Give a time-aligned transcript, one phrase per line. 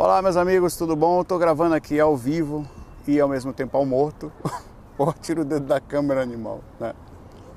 [0.00, 1.22] Olá, meus amigos, tudo bom?
[1.22, 2.64] Estou gravando aqui ao vivo
[3.04, 4.30] e ao mesmo tempo ao morto.
[4.96, 6.94] Pô, tiro o dedo da câmera animal, né?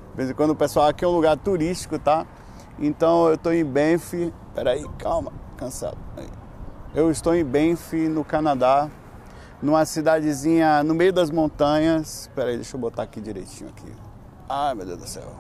[0.10, 2.26] De vez em quando o pessoal aqui é um lugar turístico, tá?
[2.80, 4.34] Então eu estou em Banff.
[4.56, 6.00] Peraí, calma, cansado.
[6.96, 8.90] Eu estou em Banff, no Canadá,
[9.62, 12.28] numa cidadezinha no meio das montanhas.
[12.34, 13.94] Peraí, deixa eu botar aqui direitinho aqui.
[14.50, 15.32] Ai, meu Deus do céu.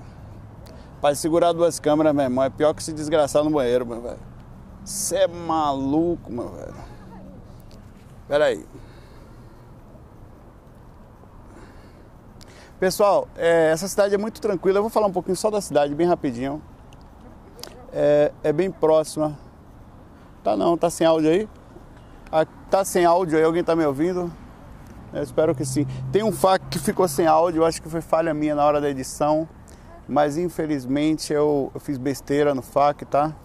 [1.02, 4.20] Para segurar duas câmeras, meu irmão, é pior que se desgraçar no banheiro, meu velho.
[4.86, 6.90] Você é maluco, meu velho.
[8.32, 8.66] Pera aí.
[12.80, 14.77] Pessoal, é, essa cidade é muito tranquila.
[14.77, 16.62] Eu vou falar um pouquinho só da cidade, bem rapidinho.
[17.91, 19.38] É, é bem próxima.
[20.45, 21.49] Tá não, tá sem áudio aí?
[22.31, 24.31] Ah, tá sem áudio aí, alguém tá me ouvindo?
[25.11, 25.86] Eu espero que sim.
[26.09, 28.89] Tem um fac que ficou sem áudio, acho que foi falha minha na hora da
[28.89, 29.45] edição.
[30.08, 33.36] Mas infelizmente eu, eu fiz besteira no FAC, tá?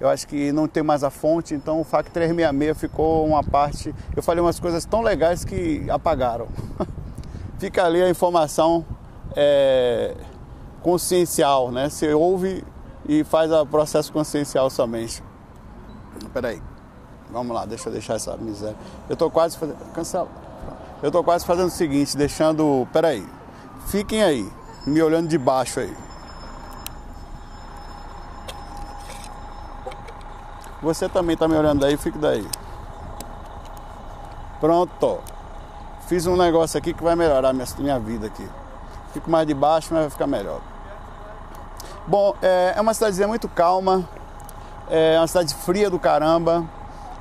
[0.00, 3.92] Eu acho que não tem mais a fonte, então o FAC 366 ficou uma parte.
[4.14, 6.46] Eu falei umas coisas tão legais que apagaram.
[7.58, 8.86] Fica ali a informação
[9.34, 10.14] é,
[10.82, 11.88] consciencial, né?
[11.88, 12.64] Você ouve
[13.08, 15.20] e faz o processo consciencial somente.
[16.32, 16.62] Peraí,
[17.32, 18.76] vamos lá, deixa eu deixar essa miséria.
[19.08, 19.78] Eu tô quase fazendo.
[19.92, 20.28] Cancela.
[21.02, 22.86] Eu tô quase fazendo o seguinte, deixando.
[22.92, 23.26] Peraí,
[23.88, 24.48] fiquem aí,
[24.86, 26.07] me olhando de baixo aí.
[30.82, 32.46] Você também está me olhando daí, fique daí.
[34.60, 35.18] Pronto.
[36.06, 38.48] Fiz um negócio aqui que vai melhorar minha, minha vida aqui.
[39.12, 40.60] Fico mais de baixo, mas vai ficar melhor.
[42.06, 44.08] Bom, é, é uma cidadezinha muito calma.
[44.88, 46.64] É uma cidade fria do caramba.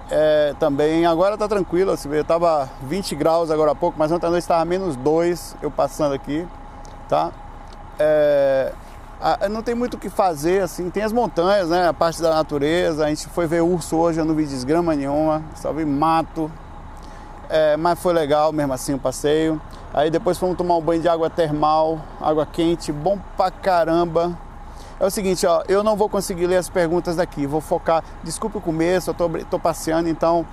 [0.09, 4.25] É, também, agora tá tranquilo, assim, eu tava 20 graus agora há pouco, mas ontem
[4.25, 6.47] à noite estava menos 2, eu passando aqui,
[7.09, 7.30] tá?
[8.00, 8.72] É,
[9.20, 11.88] ah, não tem muito o que fazer, assim, tem as montanhas, né?
[11.88, 13.06] A parte da natureza.
[13.06, 16.52] A gente foi ver urso hoje, eu não vi desgrama nenhuma, só vi mato.
[17.50, 19.59] É, mas foi legal mesmo assim o passeio.
[19.94, 24.38] Aí depois fomos tomar um banho de água termal, água quente, bom pra caramba.
[25.00, 28.03] É o seguinte, ó, eu não vou conseguir ler as perguntas daqui, vou focar.
[28.24, 30.46] Desculpe o começo, eu tô, tô passeando, então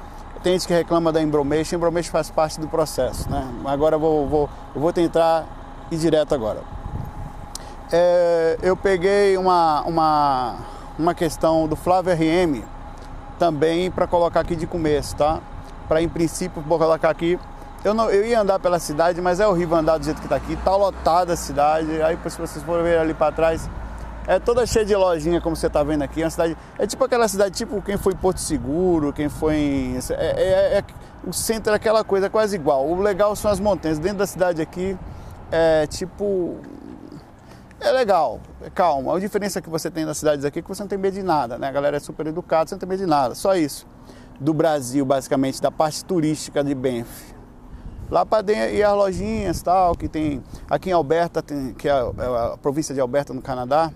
[0.42, 3.46] tem gente que reclama da Embromation, Embromation faz parte do processo, né?
[3.66, 5.44] Agora eu vou, vou, eu vou tentar
[5.90, 6.83] ir direto agora
[7.92, 10.56] é, eu peguei uma, uma,
[10.98, 12.62] uma questão do Flávio RM
[13.38, 15.40] também para colocar aqui de começo, tá?
[15.88, 17.38] Para em princípio vou colocar aqui.
[17.84, 20.36] Eu, não, eu ia andar pela cidade, mas é horrível andar do jeito que está
[20.36, 20.56] aqui.
[20.56, 22.00] Tá lotada a cidade.
[22.00, 23.68] Aí se vocês forem ver ali para trás,
[24.26, 26.22] é toda cheia de lojinha, como você está vendo aqui.
[26.22, 29.56] É, uma cidade, é tipo aquela cidade, tipo quem foi em Porto Seguro, quem foi
[29.56, 29.98] em.
[30.10, 30.84] É, é, é,
[31.26, 32.88] o centro é aquela coisa quase igual.
[32.88, 33.98] O legal são as montanhas.
[33.98, 34.96] Dentro da cidade aqui
[35.52, 36.56] é tipo
[37.86, 39.12] é legal, é calmo.
[39.12, 41.22] A diferença que você tem nas cidades aqui é que você não tem medo de
[41.22, 41.68] nada, né?
[41.68, 43.34] A galera é super educada, você não tem medo de nada.
[43.34, 43.86] Só isso.
[44.40, 47.34] Do Brasil, basicamente, da parte turística de Banff.
[48.10, 50.42] Lá para dentro, e as lojinhas tal, que tem.
[50.68, 53.90] Aqui em Alberta, tem, que é a, é a província de Alberta, no Canadá,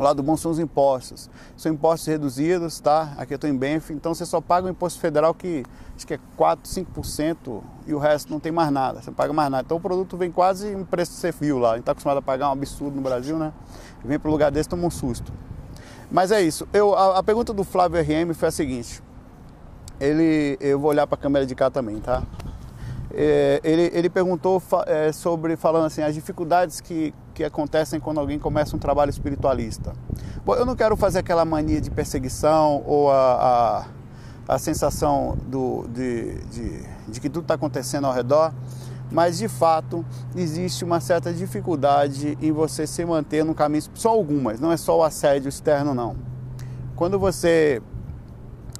[0.00, 1.28] o lado bom são os impostos.
[1.54, 3.12] São impostos reduzidos, tá?
[3.18, 5.62] Aqui eu estou em Benf, então você só paga o imposto federal que
[5.94, 9.30] acho que é 4, 5% e o resto não tem mais nada, você não paga
[9.34, 9.62] mais nada.
[9.62, 11.72] Então o produto vem quase um preço que você viu lá.
[11.72, 13.52] A gente está acostumado a pagar um absurdo no Brasil, né?
[14.02, 15.30] Vem para um lugar desse toma um susto.
[16.10, 16.66] Mas é isso.
[16.72, 19.02] Eu, a, a pergunta do Flávio RM foi a seguinte.
[20.00, 22.22] Ele, eu vou olhar para a câmera de cá também, tá?
[23.12, 28.38] É, ele, ele perguntou é, sobre, falando assim, as dificuldades que, que acontecem quando alguém
[28.38, 29.92] começa um trabalho espiritualista.
[30.44, 33.86] Bom, eu não quero fazer aquela mania de perseguição ou a,
[34.48, 38.52] a, a sensação do, de, de, de que tudo está acontecendo ao redor,
[39.10, 40.04] mas de fato
[40.36, 44.98] existe uma certa dificuldade em você se manter no caminho, só algumas, não é só
[44.98, 46.14] o assédio externo, não.
[46.94, 47.82] Quando você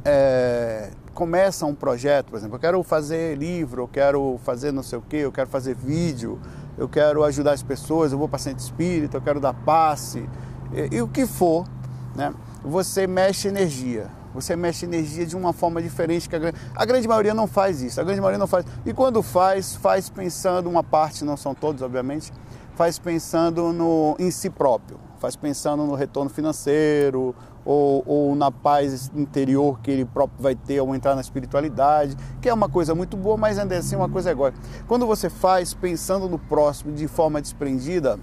[0.04, 4.98] é, começa um projeto, por exemplo, eu quero fazer livro, eu quero fazer não sei
[4.98, 6.41] o que, eu quero fazer vídeo,
[6.78, 10.28] eu quero ajudar as pessoas, eu vou para centro espírita, eu quero dar passe,
[10.72, 11.66] e, e, o que for,
[12.15, 12.32] né?
[12.65, 17.09] Você mexe energia, você mexe energia de uma forma diferente que a grande, a grande
[17.09, 18.65] maioria não faz isso, a grande maioria não faz.
[18.86, 22.33] E quando faz, faz pensando uma parte, não são todos, obviamente,
[22.77, 27.34] faz pensando no, em si próprio, faz pensando no retorno financeiro
[27.65, 32.48] ou, ou, na paz interior que ele próprio vai ter ao entrar na espiritualidade, que
[32.48, 34.54] é uma coisa muito boa, mas ainda assim é uma coisa agora.
[34.86, 38.18] Quando você faz pensando no próximo de forma desprendida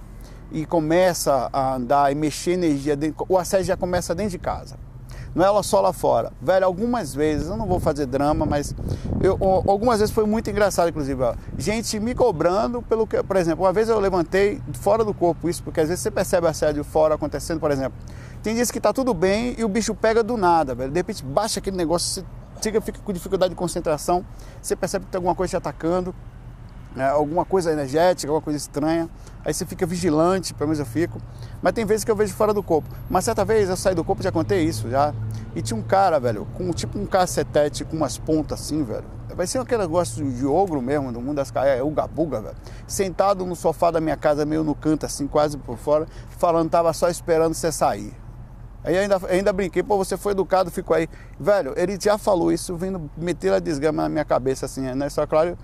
[0.51, 4.77] e começa a andar e mexer energia, dentro, o assédio já começa dentro de casa
[5.37, 6.33] não é só lá fora.
[6.41, 8.73] Velho, algumas vezes, eu não vou fazer drama, mas
[9.21, 9.37] eu,
[9.67, 13.71] algumas vezes foi muito engraçado, inclusive, ó, gente me cobrando pelo que, por exemplo, uma
[13.71, 17.59] vez eu levantei fora do corpo isso, porque às vezes você percebe assédio fora acontecendo,
[17.59, 17.93] por exemplo.
[18.41, 20.91] Tem dias que tá tudo bem e o bicho pega do nada, velho.
[20.91, 22.25] De repente baixa aquele negócio,
[22.59, 24.25] você fica com dificuldade de concentração,
[24.59, 26.15] você percebe que tem alguma coisa te atacando,
[26.97, 29.07] né, alguma coisa energética, alguma coisa estranha.
[29.45, 31.21] Aí você fica vigilante, pelo menos eu fico.
[31.61, 32.89] Mas tem vezes que eu vejo fora do corpo.
[33.07, 35.13] Mas certa vez eu saí do corpo, já contei isso já.
[35.55, 39.05] E tinha um cara, velho, com tipo um cacetete com umas pontas assim, velho.
[39.35, 42.55] Vai ser aquele negócio de ogro mesmo, do mundo das é o gabuga, velho.
[42.87, 46.07] Sentado no sofá da minha casa, meio no canto, assim, quase por fora,
[46.39, 48.11] falando, tava só esperando você sair.
[48.83, 51.07] Aí ainda, ainda brinquei, pô, você foi educado, ficou aí.
[51.39, 55.09] Velho, ele já falou isso, vindo meter a desgrama na minha cabeça, assim, né?
[55.09, 55.55] Só claro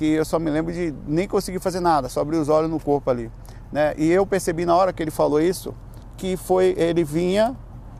[0.00, 2.80] que eu só me lembro de nem conseguir fazer nada, só abrir os olhos no
[2.80, 3.30] corpo ali,
[3.70, 3.92] né?
[3.98, 5.74] E eu percebi na hora que ele falou isso,
[6.16, 7.54] que foi, ele vinha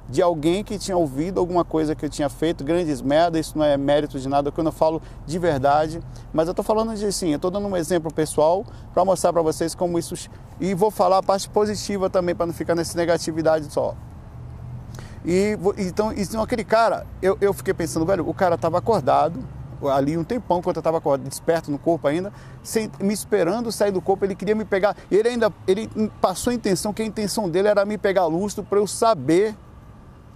[0.08, 3.66] de alguém que tinha ouvido alguma coisa que eu tinha feito, grandes merdas, isso não
[3.66, 6.00] é mérito de nada, quando eu falo de verdade,
[6.32, 8.64] mas eu estou falando de assim, eu estou dando um exemplo pessoal
[8.94, 10.14] para mostrar para vocês como isso,
[10.58, 13.94] e vou falar a parte positiva também, para não ficar nessa negatividade só.
[15.22, 19.38] E então, então aquele cara, eu, eu fiquei pensando, velho, o cara estava acordado
[19.88, 22.32] ali um tempão, enquanto eu estava desperto no corpo ainda,
[22.62, 24.96] sem, me esperando sair do corpo, ele queria me pegar.
[25.10, 25.88] Ele ainda ele
[26.20, 29.56] passou a intenção, que a intenção dele era me pegar lustro para eu saber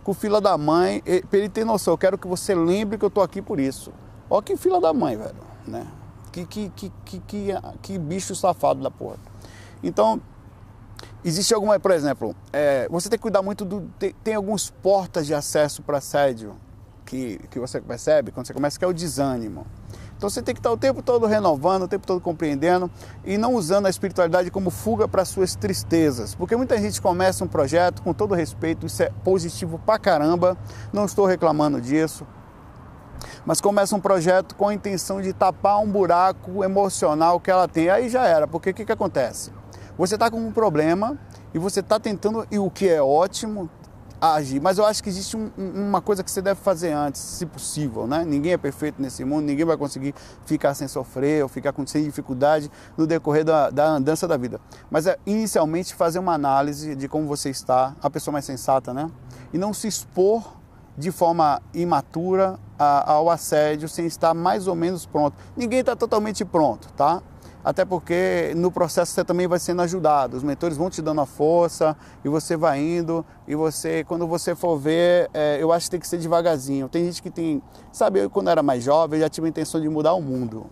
[0.02, 3.11] com fila da mãe, para ele ter noção, eu quero que você lembre que eu
[3.11, 3.93] tô aqui por isso.
[4.29, 5.35] Ó que fila da mãe, velho,
[5.67, 5.87] né?
[6.31, 7.49] Que, que, que, que, que,
[7.81, 9.17] que bicho safado da porra.
[9.82, 10.20] Então,
[11.25, 13.90] Existe alguma, por exemplo, é, você tem que cuidar muito do.
[13.99, 16.55] Tem, tem alguns portas de acesso para assédio
[17.04, 19.66] que, que você percebe quando você começa, que é o desânimo.
[20.16, 22.90] Então você tem que estar o tempo todo renovando, o tempo todo compreendendo
[23.24, 26.34] e não usando a espiritualidade como fuga para suas tristezas.
[26.34, 30.56] Porque muita gente começa um projeto, com todo respeito, isso é positivo pra caramba,
[30.92, 32.26] não estou reclamando disso.
[33.44, 37.90] Mas começa um projeto com a intenção de tapar um buraco emocional que ela tem.
[37.90, 39.52] Aí já era, porque o que, que acontece?
[39.98, 41.18] Você está com um problema
[41.52, 43.68] e você está tentando, e o que é ótimo,
[44.32, 44.61] agir.
[44.61, 48.06] Mas eu acho que existe um, uma coisa que você deve fazer antes, se possível,
[48.06, 48.25] né?
[48.25, 50.15] Ninguém é perfeito nesse mundo, ninguém vai conseguir
[50.47, 54.61] ficar sem sofrer ou ficar com sem dificuldade no decorrer da, da andança da vida.
[54.91, 59.11] Mas é inicialmente fazer uma análise de como você está, a pessoa mais sensata, né?
[59.53, 60.43] E não se expor
[60.97, 65.37] de forma imatura ao assédio sem estar mais ou menos pronto.
[65.56, 67.23] Ninguém está totalmente pronto, tá?
[67.64, 70.37] Até porque no processo você também vai sendo ajudado.
[70.37, 74.55] Os mentores vão te dando a força e você vai indo e você, quando você
[74.55, 76.88] for ver, é, eu acho que tem que ser devagarzinho.
[76.88, 79.88] Tem gente que tem, sabe, eu quando era mais jovem já tive a intenção de
[79.88, 80.66] mudar o mundo.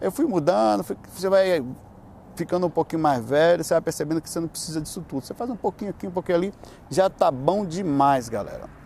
[0.00, 1.64] Eu fui mudando, fui, você vai
[2.36, 5.24] ficando um pouquinho mais velho, você vai percebendo que você não precisa disso tudo.
[5.24, 6.54] Você faz um pouquinho aqui, um pouquinho ali,
[6.88, 8.77] já tá bom demais, galera.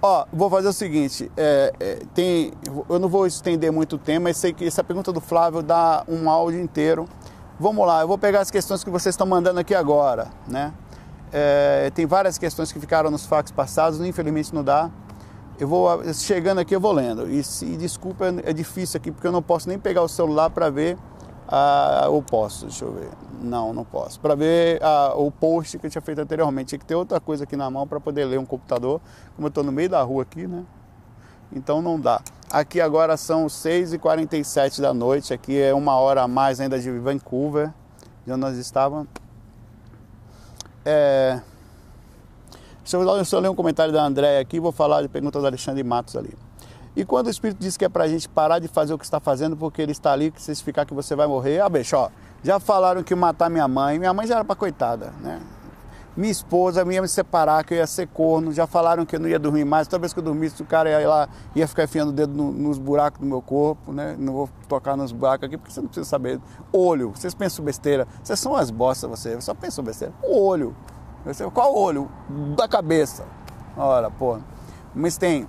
[0.00, 2.52] Ó, vou fazer o seguinte, é, é, tem,
[2.88, 6.04] eu não vou estender muito o tema, mas sei que essa pergunta do Flávio dá
[6.06, 7.08] um áudio inteiro.
[7.58, 10.72] Vamos lá, eu vou pegar as questões que vocês estão mandando aqui agora, né?
[11.32, 14.88] É, tem várias questões que ficaram nos fax passados, infelizmente não dá.
[15.58, 17.28] Eu vou chegando aqui, eu vou lendo.
[17.28, 20.70] E se desculpa, é difícil aqui porque eu não posso nem pegar o celular para
[20.70, 20.96] ver
[21.50, 23.08] ah, eu posso, deixa eu ver.
[23.40, 24.20] Não, não posso.
[24.20, 27.44] Para ver ah, o post que eu tinha feito anteriormente, tinha que ter outra coisa
[27.44, 29.00] aqui na mão para poder ler um computador.
[29.34, 30.62] Como eu estou no meio da rua aqui, né?
[31.50, 32.20] Então não dá.
[32.50, 35.32] Aqui agora são 6h47 da noite.
[35.32, 37.72] Aqui é uma hora a mais ainda de Vancouver,
[38.26, 39.08] de onde nós estávamos.
[40.84, 41.40] É...
[42.80, 44.60] Deixa eu ler um comentário da Andréia aqui.
[44.60, 46.34] Vou falar de pergunta do Alexandre Matos ali.
[46.96, 49.04] E quando o Espírito diz que é para a gente parar de fazer o que
[49.04, 51.96] está fazendo porque ele está ali, que se ficar que você vai morrer, ah, bicho,
[51.96, 52.10] ó,
[52.42, 55.40] já falaram que matar minha mãe, minha mãe já era para coitada, né?
[56.16, 59.28] Minha esposa ia me separar, que eu ia ser corno, já falaram que eu não
[59.28, 62.08] ia dormir mais, toda vez que eu dormisse o cara ia lá, ia ficar enfiando
[62.08, 64.16] o dedo no, nos buracos do meu corpo, né?
[64.18, 66.40] Não vou tocar nos buracos aqui porque você não precisa saber.
[66.72, 70.12] Olho, vocês pensam besteira, vocês são as bostas, você, só pensam besteira.
[70.24, 70.74] O olho,
[71.54, 72.10] qual olho?
[72.56, 73.24] Da cabeça.
[73.76, 74.38] Ora, pô.
[74.92, 75.46] Mas tem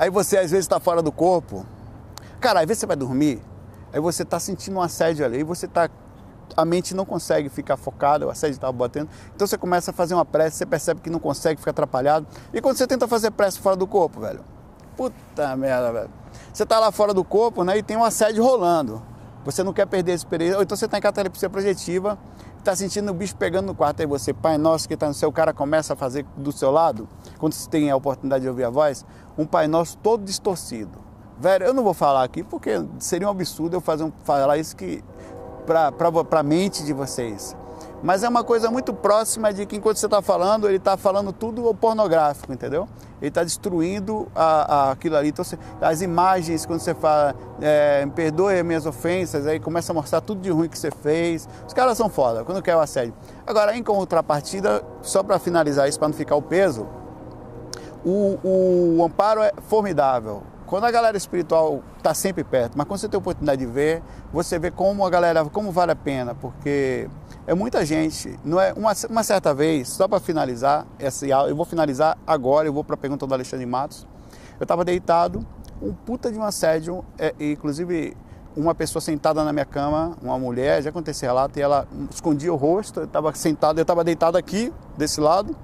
[0.00, 1.66] Aí você às vezes está fora do corpo.
[2.40, 3.38] Cara, às vezes você vai dormir,
[3.92, 5.90] aí você está sentindo um assédio ali, e você está
[6.56, 9.10] a mente não consegue ficar focada, o assédio estava batendo.
[9.34, 12.26] Então você começa a fazer uma prece, você percebe que não consegue, fica atrapalhado.
[12.50, 14.40] E quando você tenta fazer prece fora do corpo, velho?
[14.96, 16.10] Puta merda, velho.
[16.50, 19.02] Você está lá fora do corpo, né, e tem um assédio rolando.
[19.44, 22.18] Você não quer perder esse período, ou então você está em catalepsia projetiva,
[22.60, 25.32] está sentindo o bicho pegando no quarto, aí você, Pai Nosso que está no seu,
[25.32, 28.70] cara começa a fazer do seu lado, quando você tem a oportunidade de ouvir a
[28.70, 29.04] voz,
[29.36, 30.98] um Pai Nosso todo distorcido.
[31.38, 34.76] Velho, eu não vou falar aqui porque seria um absurdo eu fazer um, falar isso
[34.76, 35.02] que
[35.66, 37.56] para a mente de vocês.
[38.02, 41.32] Mas é uma coisa muito próxima de que enquanto você está falando, ele está falando
[41.32, 42.88] tudo pornográfico, entendeu?
[43.20, 45.28] Ele está destruindo a, a, aquilo ali.
[45.28, 45.44] Então,
[45.82, 50.50] as imagens, quando você fala, é, perdoe minhas ofensas, aí começa a mostrar tudo de
[50.50, 51.46] ruim que você fez.
[51.66, 53.12] Os caras são foda, quando quer o assédio.
[53.46, 56.86] Agora, em contrapartida, só para finalizar isso, para não ficar o peso,
[58.02, 58.38] O,
[58.98, 60.42] o amparo é formidável.
[60.64, 64.02] Quando a galera espiritual está sempre perto, mas quando você tem a oportunidade de ver,
[64.32, 67.10] você vê como a galera, como vale a pena, porque
[67.46, 68.38] é muita gente.
[68.44, 72.72] Não é uma, uma certa vez, só para finalizar essa eu vou finalizar agora, eu
[72.72, 74.06] vou para a pergunta do Alexandre Matos.
[74.58, 75.46] Eu estava deitado,
[75.80, 78.16] um puta de um assédio, é, inclusive
[78.56, 82.56] uma pessoa sentada na minha cama, uma mulher, já aconteceu relato, e ela escondia o
[82.56, 85.56] rosto, eu estava sentado, eu estava deitado aqui, desse lado,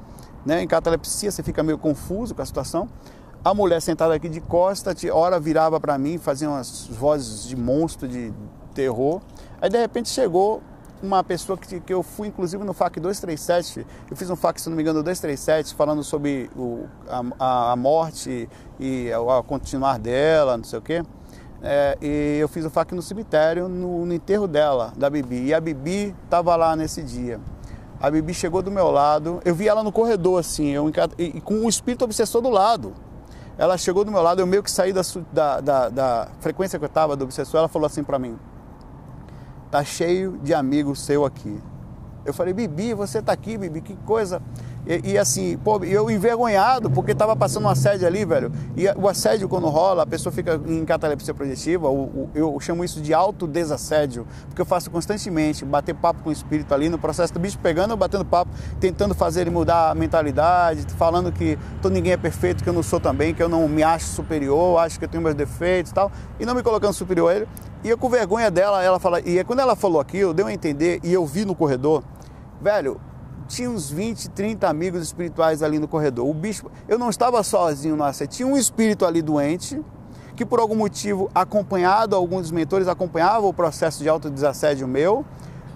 [0.45, 2.88] né, em catalepsia, você fica meio confuso com a situação.
[3.45, 8.09] A mulher sentada aqui de costa, hora virava para mim, fazia umas vozes de monstro,
[8.09, 8.33] de
[8.75, 9.21] terror.
[9.61, 10.62] Aí de repente chegou
[11.07, 14.69] uma pessoa que, que eu fui inclusive no FAC 237, eu fiz um FAC, se
[14.69, 16.85] não me engano, 237, falando sobre o,
[17.39, 18.49] a, a morte
[18.79, 21.03] e o continuar dela, não sei o quê.
[21.63, 25.47] É, e eu fiz o FAC no cemitério, no, no, enterro dela, da Bibi.
[25.47, 27.41] E a Bibi estava lá nesse dia.
[28.01, 31.65] A Bibi chegou do meu lado, eu vi ela no corredor assim, eu, e com
[31.65, 32.93] o espírito obsessor do lado.
[33.57, 35.01] Ela chegou do meu lado, eu meio que saí da,
[35.33, 38.39] da, da, da frequência que eu estava do obsessor, ela falou assim para mim,
[39.76, 41.61] tá cheio de amigos seu aqui.
[42.25, 44.40] Eu falei, Bibi, você tá aqui, Bibi, que coisa.
[44.87, 48.52] E, e, assim, pô, eu envergonhado, porque tava passando um assédio ali, velho.
[48.76, 52.85] E o assédio, quando rola, a pessoa fica em catalepsia projetiva, o, o, eu chamo
[52.85, 57.33] isso de autodesassédio, porque eu faço constantemente, bater papo com o espírito ali, no processo
[57.33, 61.93] do bicho pegando, eu batendo papo, tentando fazer ele mudar a mentalidade, falando que todo
[61.93, 64.99] ninguém é perfeito, que eu não sou também, que eu não me acho superior, acho
[64.99, 67.49] que eu tenho meus defeitos e tal, e não me colocando superior a ele.
[67.83, 71.00] E eu com vergonha dela, ela fala, e quando ela falou aquilo, deu a entender,
[71.02, 72.05] e eu vi no corredor,
[72.61, 73.00] velho,
[73.47, 76.29] tinha uns 20, 30 amigos espirituais ali no corredor.
[76.29, 79.83] O bispo, eu não estava sozinho, nossa, tinha um espírito ali doente,
[80.35, 85.25] que por algum motivo, acompanhado, alguns dos mentores acompanhavam o processo de autodesassédio meu.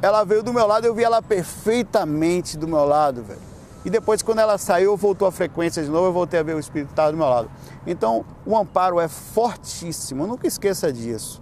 [0.02, 3.40] Ela veio do meu lado, eu vi ela perfeitamente do meu lado, velho.
[3.84, 6.58] E depois, quando ela saiu, voltou a frequência de novo, eu voltei a ver o
[6.58, 7.50] espírito que estava do meu lado.
[7.86, 11.40] Então, o amparo é fortíssimo, nunca esqueça disso.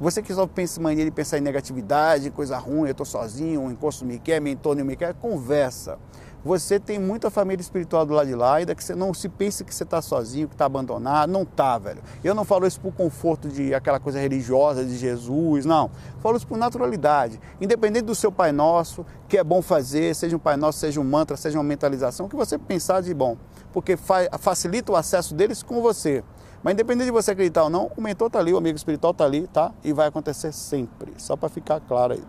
[0.00, 3.62] Você que só pensa em mania de pensar em negatividade, coisa ruim, eu estou sozinho,
[3.62, 5.98] o encosto me quer, meu entorno me quer, conversa.
[6.42, 9.62] Você tem muita família espiritual do lado de lá, ainda que você não se pense
[9.62, 11.28] que você está sozinho, que está abandonado.
[11.28, 12.00] Não está, velho.
[12.24, 15.90] Eu não falo isso por conforto de aquela coisa religiosa de Jesus, não.
[16.20, 17.38] Falo isso por naturalidade.
[17.60, 21.04] Independente do seu Pai Nosso, que é bom fazer, seja um Pai Nosso, seja um
[21.04, 23.36] mantra, seja uma mentalização, o que você pensar de bom.
[23.70, 23.98] Porque
[24.38, 26.24] facilita o acesso deles com você.
[26.62, 29.24] Mas independente de você acreditar ou não, o mentor está ali, o amigo espiritual está
[29.24, 29.72] ali, tá?
[29.82, 32.22] E vai acontecer sempre, só para ficar claro aí.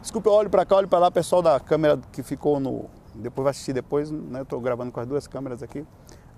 [0.00, 2.86] Desculpa, eu olho para cá, olho para lá, pessoal da câmera que ficou no...
[3.14, 4.38] Depois vai assistir depois, né?
[4.40, 5.84] Eu estou gravando com as duas câmeras aqui,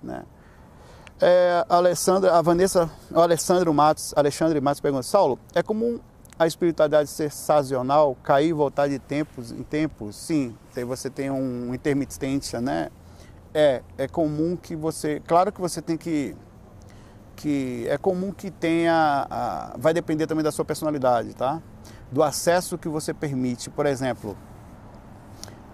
[0.01, 0.23] né?
[1.21, 5.99] É, a Alessandra, a Vanessa, o Alessandro Matos, Alexandre Matos pergunta, Saulo, é comum
[6.37, 10.15] a espiritualidade ser sazonal, cair e voltar de tempos em tempos?
[10.15, 12.89] Sim, você tem um intermitência, né?
[13.53, 16.35] É, é comum que você, claro que você tem que
[17.35, 21.61] que é comum que tenha, a, vai depender também da sua personalidade, tá?
[22.11, 23.69] Do acesso que você permite.
[23.69, 24.37] Por exemplo,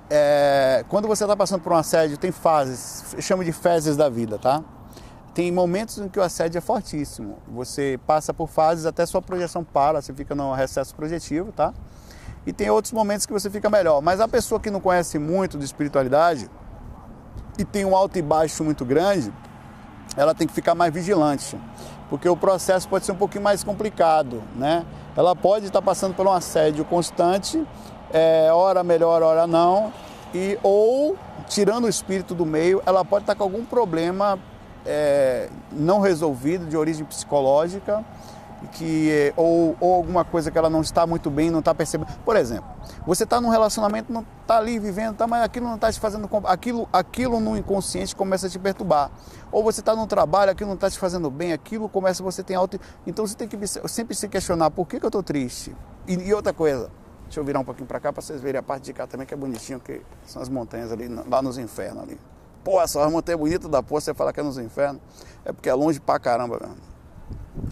[0.10, 4.10] é, quando você está passando por um assédio, tem fases, eu chamo de fases da
[4.10, 4.64] vida, tá?
[5.34, 7.38] Tem momentos em que o assédio é fortíssimo.
[7.48, 11.74] Você passa por fases até sua projeção para, você fica no recesso projetivo, tá?
[12.46, 14.02] E tem outros momentos que você fica melhor.
[14.02, 16.50] Mas a pessoa que não conhece muito de espiritualidade
[17.58, 19.32] e tem um alto e baixo muito grande,
[20.16, 21.58] ela tem que ficar mais vigilante,
[22.10, 24.86] porque o processo pode ser um pouquinho mais complicado, né?
[25.16, 27.66] Ela pode estar passando por um assédio constante,
[28.12, 29.94] é, hora melhor, hora não,
[30.34, 34.40] e ou tirando o espírito do meio, ela pode estar com algum problema
[34.86, 38.04] é, não resolvido de origem psicológica
[38.68, 42.12] que ou, ou alguma coisa que ela não está muito bem, não está percebendo.
[42.26, 42.68] Por exemplo,
[43.06, 46.30] você está num relacionamento, não está ali vivendo, tá, mas aquilo não está te fazendo.
[46.46, 49.12] Aquilo, aquilo no inconsciente começa a te perturbar.
[49.52, 52.56] Ou você está no trabalho, aquilo não está te fazendo bem, aquilo começa, você tem
[52.56, 52.80] alto.
[53.08, 55.76] Então você tem que sempre se questionar por que, que eu estou triste.
[56.08, 56.90] E, e, outra coisa,
[57.24, 59.26] deixa eu virar um pouquinho para cá para vocês verem a parte de cá também,
[59.26, 62.20] que é bonitinho, que são as montanhas ali, lá nos infernos ali.
[62.64, 65.02] Pô, essa montanha bonita da porra, você fala que é nos infernos,
[65.46, 66.89] é porque é longe pra caramba mesmo.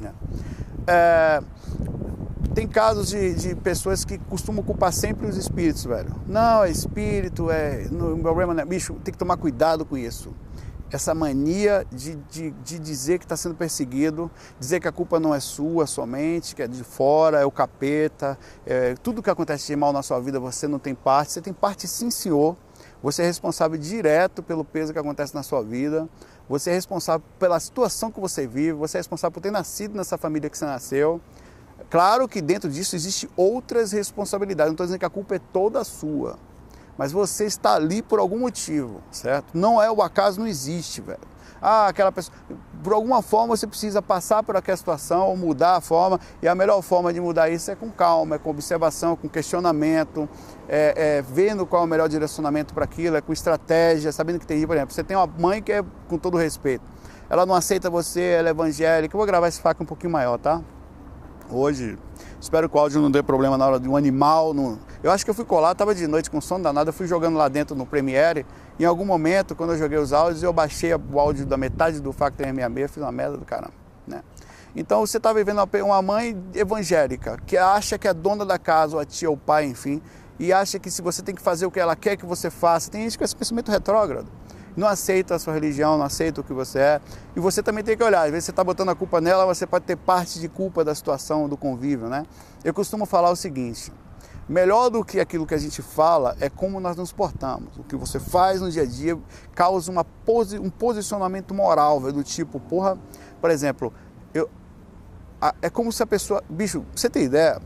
[0.03, 0.11] É.
[0.87, 1.41] É,
[2.53, 6.15] tem casos de, de, pessoas que costumam culpar sempre os espíritos, velho.
[6.25, 7.85] Não, é espírito, é.
[7.91, 8.65] No problema não é.
[8.65, 10.33] Bicho, tem que tomar cuidado com isso.
[10.89, 15.35] Essa mania de, de, de dizer que está sendo perseguido, dizer que a culpa não
[15.35, 19.75] é sua somente, que é de fora, é o capeta, é, tudo que acontece de
[19.75, 21.33] mal na sua vida você não tem parte.
[21.33, 22.55] Você tem parte sim, senhor.
[23.03, 26.07] Você é responsável direto pelo peso que acontece na sua vida.
[26.49, 30.17] Você é responsável pela situação que você vive, você é responsável por ter nascido nessa
[30.17, 31.19] família que você nasceu.
[31.89, 34.69] Claro que dentro disso existe outras responsabilidades.
[34.69, 36.37] Não estou dizendo que a culpa é toda sua.
[36.97, 39.55] mas você está ali por algum motivo, certo?
[39.55, 41.19] Não é o acaso, não existe, velho.
[41.61, 42.35] Ah, aquela pessoa.
[42.83, 46.55] Por alguma forma você precisa passar por aquela situação, ou mudar a forma, e a
[46.55, 50.29] melhor forma de mudar isso é com calma, é com observação, com questionamento,
[50.69, 54.45] é, é vendo qual é o melhor direcionamento para aquilo, é com estratégia, sabendo que
[54.45, 56.83] tem, por exemplo, você tem uma mãe que é, com todo respeito,
[57.29, 59.13] ela não aceita você, ela é evangélica.
[59.13, 60.61] Eu vou gravar esse faca um pouquinho maior, tá?
[61.49, 61.97] Hoje,
[62.39, 64.53] espero que o áudio não dê problema na hora de um animal.
[64.53, 64.79] No...
[65.03, 67.37] Eu acho que eu fui colar, estava de noite com sono danado, eu fui jogando
[67.37, 68.45] lá dentro no Premiere.
[68.79, 72.11] Em algum momento, quando eu joguei os áudios, eu baixei o áudio da metade do
[72.11, 73.73] Factor M66, fiz uma merda do caramba,
[74.07, 74.21] né?
[74.75, 79.01] Então você está vivendo uma mãe evangélica que acha que é dona da casa, ou
[79.01, 80.01] a tia, ou o pai, enfim,
[80.39, 82.91] e acha que se você tem que fazer o que ela quer que você faça,
[82.91, 84.27] tem gente com esse pensamento retrógrado
[84.77, 87.01] não aceita a sua religião, não aceita o que você é.
[87.35, 89.65] E você também tem que olhar, às vezes você está botando a culpa nela, você
[89.65, 92.23] pode ter parte de culpa da situação, do convívio, né?
[92.63, 93.91] Eu costumo falar o seguinte:
[94.47, 97.75] melhor do que aquilo que a gente fala é como nós nos portamos.
[97.75, 99.17] O que você faz no dia a dia
[99.55, 102.97] causa uma posi um posicionamento moral, do tipo, porra,
[103.41, 103.91] por exemplo,
[104.31, 104.47] eu,
[105.41, 106.43] a, é como se a pessoa.
[106.47, 107.59] Bicho, você tem ideia?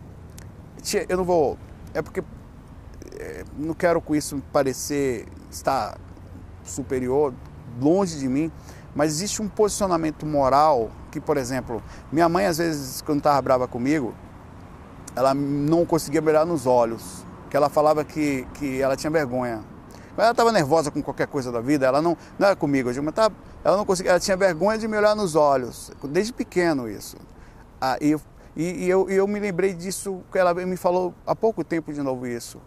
[1.10, 1.58] Eu não vou.
[1.94, 2.24] É porque.
[3.20, 5.98] É, não quero com isso parecer estar
[6.72, 7.34] superior,
[7.80, 8.52] longe de mim,
[8.96, 13.68] mas existe um posicionamento moral que, por exemplo, minha mãe às vezes quando estava brava
[13.68, 14.14] comigo,
[15.16, 19.64] ela não conseguia olhar nos olhos, que ela falava que, que ela tinha vergonha.
[20.18, 23.06] Ela estava nervosa com qualquer coisa da vida, ela não, não era comigo, eu digo,
[23.06, 26.88] mas tava, ela não conseguia, ela tinha vergonha de me olhar nos olhos, desde pequeno
[26.88, 27.18] isso.
[27.80, 28.16] Ah, e,
[28.56, 31.92] e, e eu, e eu me lembrei disso, que ela me falou há pouco tempo
[31.92, 32.60] de novo isso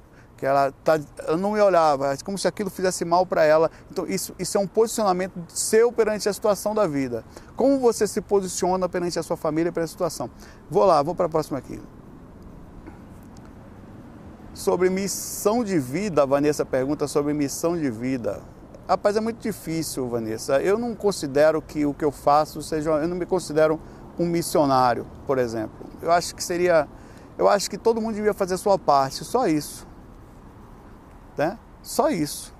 [0.45, 3.71] que ela, tá, ela não me olhava, como se aquilo fizesse mal para ela.
[3.91, 7.25] Então isso, isso é um posicionamento seu perante a situação da vida.
[7.57, 10.31] Como você se posiciona perante a sua família, perante a situação.
[10.71, 11.81] Vou lá, vou para a próxima aqui.
[14.53, 18.43] Sobre missão de vida, a Vanessa pergunta sobre missão de vida.
[18.87, 20.61] Rapaz, é muito difícil, Vanessa.
[20.61, 22.91] Eu não considero que o que eu faço seja.
[22.91, 23.81] Eu não me considero
[24.19, 25.87] um missionário, por exemplo.
[26.03, 26.87] Eu acho que seria.
[27.39, 29.94] Eu acho que todo mundo devia fazer a sua parte, só isso.
[31.37, 31.59] Né?
[31.83, 32.55] Só isso.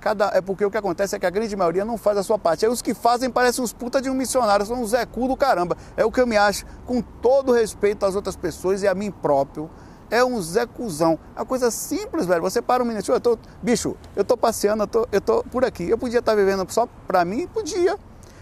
[0.00, 2.38] Cada, é porque o que acontece é que a grande maioria não faz a sua
[2.38, 2.64] parte.
[2.64, 5.36] Aí os que fazem parecem uns puta de um missionário, são uns Zé Cu do
[5.36, 5.76] caramba.
[5.96, 9.10] É o que eu me acho, com todo respeito às outras pessoas e a mim
[9.10, 9.68] próprio.
[10.10, 11.18] É um Zé Cuzão.
[11.34, 12.40] É uma coisa simples, velho.
[12.42, 15.64] Você para um minutinho, eu tô, bicho, eu tô passeando, eu tô, eu tô por
[15.64, 15.88] aqui.
[15.88, 17.46] Eu podia estar vivendo só pra mim?
[17.48, 17.98] Podia.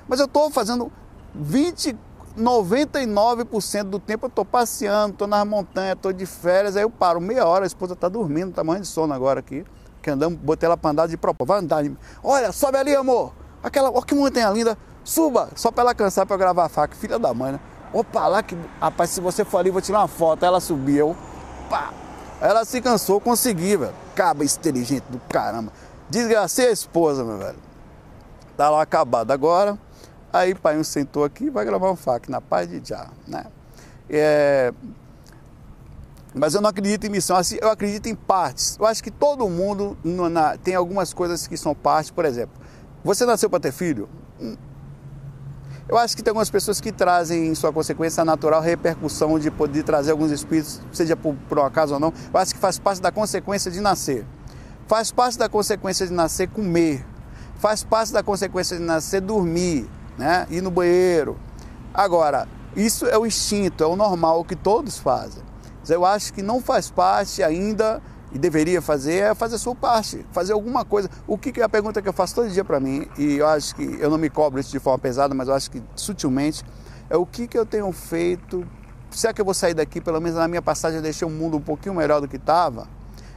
[0.06, 0.92] Mas eu tô fazendo
[1.34, 1.96] 20,
[2.36, 7.20] 99% do tempo eu tô passeando, tô nas montanhas, tô de férias, aí eu paro
[7.20, 9.64] meia hora, a esposa tá dormindo, tá morrendo de sono agora aqui,
[10.02, 13.90] que andamos, botei ela pra andar de propósito, vai andar, olha, sobe ali, amor, aquela,
[14.02, 17.32] que montanha linda, suba, só pra ela cansar pra eu gravar a faca, filha da
[17.32, 17.60] mãe, né?
[17.92, 21.16] Opa, lá que, rapaz, se você for ali, vou tirar uma foto, ela subiu,
[21.70, 21.90] pá,
[22.40, 25.72] ela se cansou, consegui, velho, caba inteligente do caramba,
[26.10, 27.58] desgracei a esposa, meu velho,
[28.58, 29.78] tá lá acabado agora,
[30.32, 33.46] Aí pai um sentou aqui e vai gravar um FAQ, na paz de já, né?
[34.08, 34.72] É,
[36.38, 38.76] mas eu não acredito em missão, assim, eu acredito em partes.
[38.78, 39.96] Eu acho que todo mundo
[40.62, 42.54] tem algumas coisas que são partes, por exemplo,
[43.02, 44.06] você nasceu para ter filho?
[44.38, 44.54] Hum.
[45.88, 49.82] Eu acho que tem algumas pessoas que trazem em sua consequência natural repercussão de poder
[49.82, 52.12] trazer alguns espíritos, seja por, por um acaso ou não.
[52.34, 54.26] Eu acho que faz parte da consequência de nascer.
[54.86, 57.02] Faz parte da consequência de nascer comer.
[57.58, 60.46] Faz parte da consequência de nascer dormir né?
[60.50, 61.38] ir no banheiro.
[61.92, 65.42] Agora, isso é o instinto, é o normal que todos fazem.
[65.80, 68.02] Mas eu acho que não faz parte ainda
[68.32, 71.08] e deveria fazer é fazer a sua parte, fazer alguma coisa.
[71.26, 73.74] O que, é a pergunta que eu faço todo dia para mim, e eu acho
[73.74, 76.64] que eu não me cobro isso de forma pesada, mas eu acho que sutilmente,
[77.08, 78.66] é o que, que eu tenho feito.
[79.10, 81.56] Será que eu vou sair daqui, pelo menos na minha passagem, eu deixei o mundo
[81.56, 82.88] um pouquinho melhor do que estava?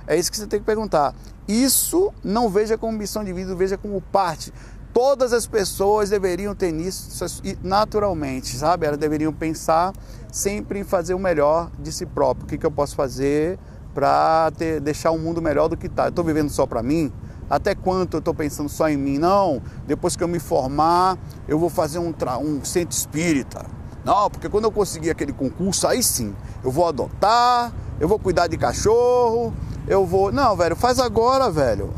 [0.08, 1.14] É isso que você tem que perguntar.
[1.48, 4.52] Isso não veja como missão de vida, veja como parte.
[4.94, 8.86] Todas as pessoas deveriam ter isso naturalmente, sabe?
[8.88, 9.94] Elas deveriam pensar
[10.32, 12.46] sempre em fazer o melhor de si próprio.
[12.46, 13.60] O que, que eu posso fazer
[13.94, 16.06] para deixar o mundo melhor do que está?
[16.06, 17.12] Eu estou vivendo só para mim?
[17.50, 19.18] Até quanto eu estou pensando só em mim?
[19.18, 23.66] Não, depois que eu me formar, eu vou fazer um, um centro espírita.
[24.04, 28.48] Não, porque quando eu conseguir aquele concurso, aí sim, eu vou adotar, eu vou cuidar
[28.48, 29.54] de cachorro,
[29.88, 30.32] eu vou.
[30.32, 31.94] Não, velho, faz agora, velho.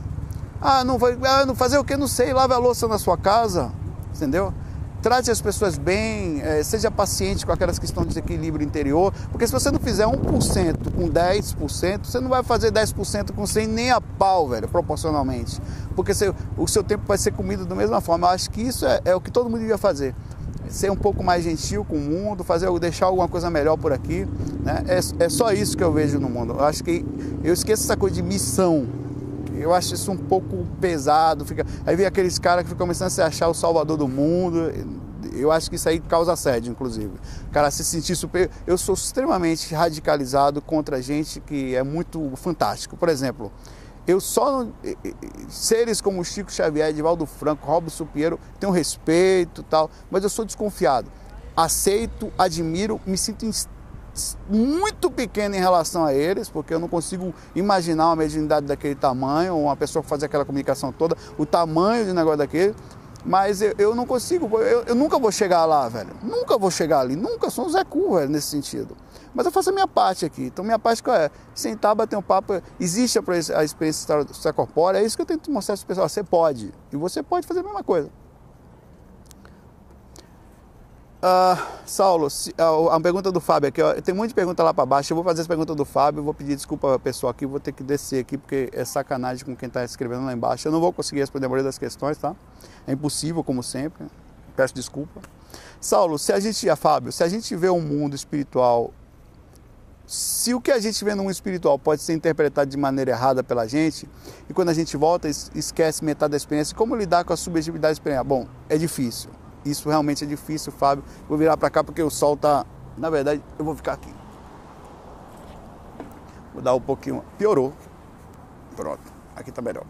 [0.61, 1.97] Ah, não vai ah, não fazer o que?
[1.97, 3.71] Não sei, lave a louça na sua casa,
[4.15, 4.53] entendeu?
[5.01, 9.47] Trate as pessoas bem, é, seja paciente com aquelas que estão em desequilíbrio interior, porque
[9.47, 13.89] se você não fizer 1% com 10%, você não vai fazer 10% com 100 nem
[13.89, 15.59] a pau, velho, proporcionalmente.
[15.95, 18.27] Porque você, o seu tempo vai ser comido da mesma forma.
[18.27, 20.13] Eu acho que isso é, é o que todo mundo devia fazer
[20.69, 24.25] ser um pouco mais gentil com o mundo, fazer deixar alguma coisa melhor por aqui.
[24.63, 24.83] Né?
[24.87, 26.53] É, é só isso que eu vejo no mundo.
[26.53, 27.05] Eu acho que
[27.43, 28.87] eu esqueço essa coisa de missão
[29.61, 31.45] eu acho isso um pouco pesado.
[31.45, 31.65] Fica...
[31.85, 34.71] Aí vem aqueles caras que ficam começando a se achar o salvador do mundo.
[35.33, 37.13] Eu acho que isso aí causa assédio, inclusive.
[37.51, 38.49] Cara se sentir super.
[38.65, 42.97] Eu sou extremamente radicalizado contra gente que é muito fantástico.
[42.97, 43.51] Por exemplo,
[44.07, 44.67] eu só.
[45.47, 51.11] Seres como Chico Xavier, Edivaldo Franco, Robson Pinheiro, tenho respeito tal, mas eu sou desconfiado.
[51.55, 53.45] Aceito, admiro, me sinto
[54.49, 59.57] muito pequeno em relação a eles, porque eu não consigo imaginar uma mediunidade daquele tamanho,
[59.57, 62.75] uma pessoa fazer aquela comunicação toda, o tamanho de negócio daquele.
[63.23, 66.09] Mas eu, eu não consigo, eu, eu, nunca vou chegar lá, velho.
[66.23, 68.97] Nunca vou chegar ali, nunca sou um Zé Cu, velho, nesse sentido.
[69.33, 70.45] Mas eu faço a minha parte aqui.
[70.45, 71.29] Então, minha parte é?
[71.53, 72.59] Sentar, bater um papo.
[72.79, 73.19] Existe
[73.55, 76.09] a experiência extracorpórea, é isso que eu tento mostrar para o pessoal.
[76.09, 76.73] Você pode.
[76.91, 78.09] E você pode fazer a mesma coisa.
[81.21, 81.55] Uh,
[81.85, 85.13] Saulo, se, uh, a pergunta do Fábio aqui, ó, tem muita pergunta lá para baixo.
[85.13, 87.73] Eu vou fazer essa pergunta do Fábio, vou pedir desculpa ao pessoal aqui, vou ter
[87.73, 90.67] que descer aqui porque é sacanagem com quem está escrevendo lá embaixo.
[90.67, 92.35] Eu não vou conseguir responder a maioria das questões, tá?
[92.87, 94.07] É impossível, como sempre.
[94.55, 95.21] Peço desculpa.
[95.79, 98.91] Saulo, se a gente, a Fábio, se a gente vê um mundo espiritual,
[100.07, 103.43] se o que a gente vê no mundo espiritual pode ser interpretado de maneira errada
[103.43, 104.09] pela gente,
[104.49, 107.93] e quando a gente volta esquece metade da experiência, como lidar com a subjetividade da
[107.93, 108.23] experiência?
[108.23, 111.03] Bom, é difícil isso realmente é difícil, Fábio.
[111.27, 112.65] Vou virar para cá porque o sol tá.
[112.97, 114.13] Na verdade, eu vou ficar aqui.
[116.53, 117.23] Vou dar um pouquinho.
[117.37, 117.73] Piorou.
[118.75, 119.01] Pronto.
[119.35, 119.85] Aqui tá melhor.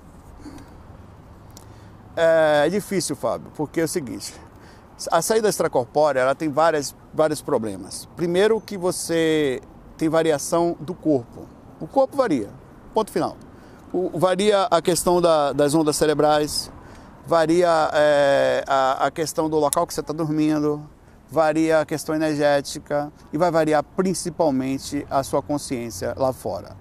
[2.16, 4.34] É, é difícil, Fábio, porque é o seguinte.
[5.12, 8.08] A saída extracorpórea ela tem várias, vários problemas.
[8.16, 9.62] Primeiro que você
[9.98, 11.48] tem variação do corpo.
[11.80, 12.50] O corpo varia,
[12.94, 13.36] ponto final.
[13.92, 16.72] O, varia a questão da, das ondas cerebrais,
[17.32, 20.86] varia é, a, a questão do local que você está dormindo,
[21.30, 26.76] varia a questão energética e vai variar principalmente a sua consciência lá fora.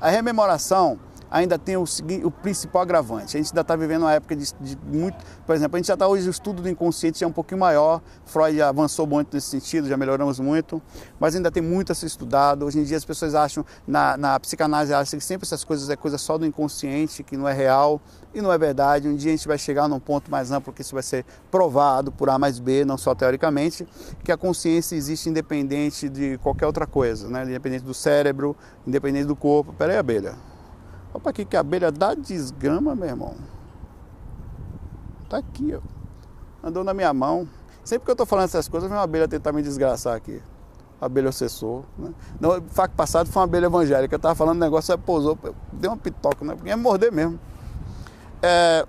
[0.00, 0.98] A rememoração
[1.34, 1.84] ainda tem o,
[2.22, 3.36] o principal agravante.
[3.36, 5.18] A gente ainda está vivendo uma época de, de, muito.
[5.44, 7.58] Por exemplo, a gente já está hoje, o estudo do inconsciente já é um pouquinho
[7.58, 8.00] maior.
[8.24, 10.80] Freud já avançou muito nesse sentido, já melhoramos muito,
[11.18, 12.64] mas ainda tem muito a ser estudado.
[12.64, 15.96] Hoje em dia as pessoas acham, na, na psicanálise, acham que sempre essas coisas é
[15.96, 18.00] coisa só do inconsciente, que não é real.
[18.32, 19.08] E não é verdade.
[19.08, 22.12] Um dia a gente vai chegar num ponto mais amplo que isso vai ser provado
[22.12, 23.86] por A mais B, não só teoricamente,
[24.22, 27.44] que a consciência existe independente de qualquer outra coisa, né?
[27.44, 29.72] independente do cérebro, independente do corpo.
[29.72, 29.98] Pera aí,
[31.14, 31.18] abelha.
[31.18, 33.34] Opa, aqui que a abelha dá desgama, meu irmão.
[35.28, 35.80] Tá aqui, ó.
[36.66, 37.48] Andou na minha mão.
[37.84, 40.42] Sempre que eu tô falando essas coisas, vem uma abelha tentar me desgraçar aqui.
[41.00, 41.82] abelha obsessor.
[41.98, 42.12] Né?
[42.40, 42.60] Não,
[42.96, 44.14] passado foi uma abelha evangélica.
[44.14, 45.38] Eu tava falando um negócio, aí pousou,
[45.72, 46.54] deu uma pitoca, né?
[46.54, 47.38] Porque ia morder mesmo.
[48.42, 48.86] É...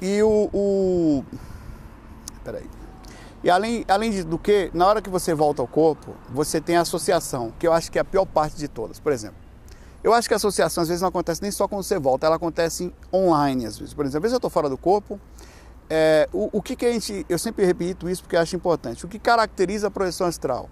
[0.00, 1.24] E o, o.
[2.44, 2.68] Peraí.
[3.42, 6.82] E além, além do que, na hora que você volta ao corpo, você tem a
[6.82, 8.98] associação, que eu acho que é a pior parte de todas.
[8.98, 9.45] Por exemplo,
[10.06, 12.36] eu acho que a associação às vezes não acontece nem só quando você volta, ela
[12.36, 13.92] acontece online às vezes.
[13.92, 15.18] Por exemplo, às vezes eu estou fora do corpo.
[15.90, 17.26] É, o, o que, que a gente.
[17.28, 19.04] Eu sempre repito isso porque acho importante.
[19.04, 20.70] O que caracteriza a projeção astral?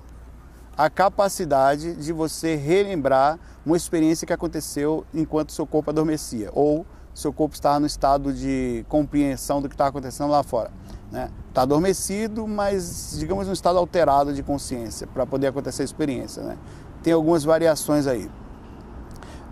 [0.77, 7.33] A capacidade de você relembrar uma experiência que aconteceu enquanto seu corpo adormecia, ou seu
[7.33, 10.71] corpo estava no estado de compreensão do que está acontecendo lá fora.
[11.07, 11.31] Está né?
[11.53, 16.41] Tá adormecido, mas digamos um estado alterado de consciência para poder acontecer a experiência.
[16.45, 16.57] Né?
[17.03, 18.31] Tem algumas variações aí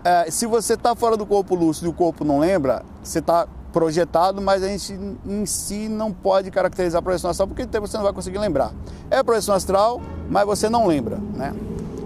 [0.03, 3.47] é, se você está fora do corpo lúcido e o corpo não lembra, você está
[3.71, 4.93] projetado, mas a gente
[5.25, 8.71] em si não pode caracterizar a projeção astral porque você não vai conseguir lembrar.
[9.09, 11.53] É projeção astral, mas você não lembra, né?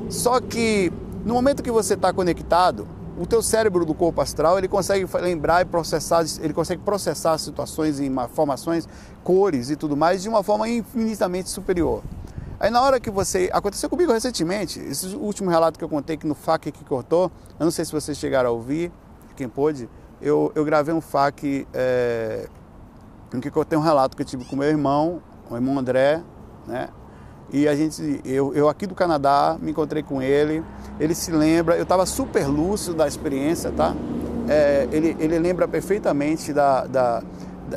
[0.10, 0.92] Só que
[1.26, 2.88] no momento que você está conectado,
[3.20, 8.00] o teu cérebro do corpo astral ele consegue lembrar e processar, ele consegue processar situações
[8.00, 8.88] e informações,
[9.24, 12.02] cores e tudo mais de uma forma infinitamente superior.
[12.60, 13.50] Aí na hora que você.
[13.54, 17.64] Aconteceu comigo recentemente, esse último relato que eu contei que no FAQ que cortou, eu
[17.64, 18.92] não sei se vocês chegaram a ouvir,
[19.36, 19.88] quem pôde,
[20.22, 22.48] eu, eu gravei um FAQ é,
[23.34, 26.24] em que cortei um relato que eu tive com meu irmão, o irmão André,
[26.66, 26.90] né?
[27.54, 30.64] E a gente, eu, eu aqui do Canadá, me encontrei com ele,
[31.00, 33.96] ele se lembra, eu estava super lúcido da experiência, tá?
[34.50, 37.24] É, ele, ele lembra perfeitamente da, da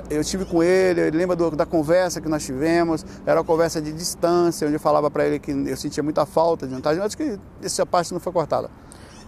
[0.09, 3.81] eu estive com ele, ele lembra do, da conversa que nós tivemos, era uma conversa
[3.81, 7.16] de distância, onde eu falava para ele que eu sentia muita falta de vontade, acho
[7.16, 8.70] que essa parte não foi cortada.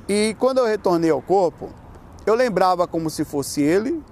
[0.08, 1.70] E quando eu retornei ao corpo,
[2.24, 4.02] eu lembrava como se fosse ele,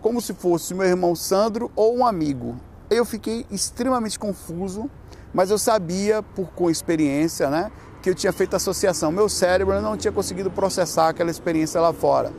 [0.00, 2.56] como se fosse meu irmão Sandro ou um amigo.
[2.90, 4.90] Eu fiquei extremamente confuso,
[5.32, 7.70] mas eu sabia, por com experiência, né,
[8.02, 9.10] que eu tinha feito associação.
[9.10, 12.30] Meu cérebro não tinha conseguido processar aquela experiência lá fora.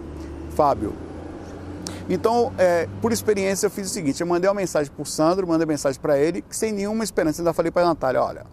[0.51, 0.93] Fábio,
[2.07, 5.47] então, é, por experiência, eu fiz o seguinte: eu mandei uma mensagem para o Sandro,
[5.47, 7.41] mandei mensagem para ele, sem nenhuma esperança.
[7.41, 8.45] Ainda falei para a Natália: olha,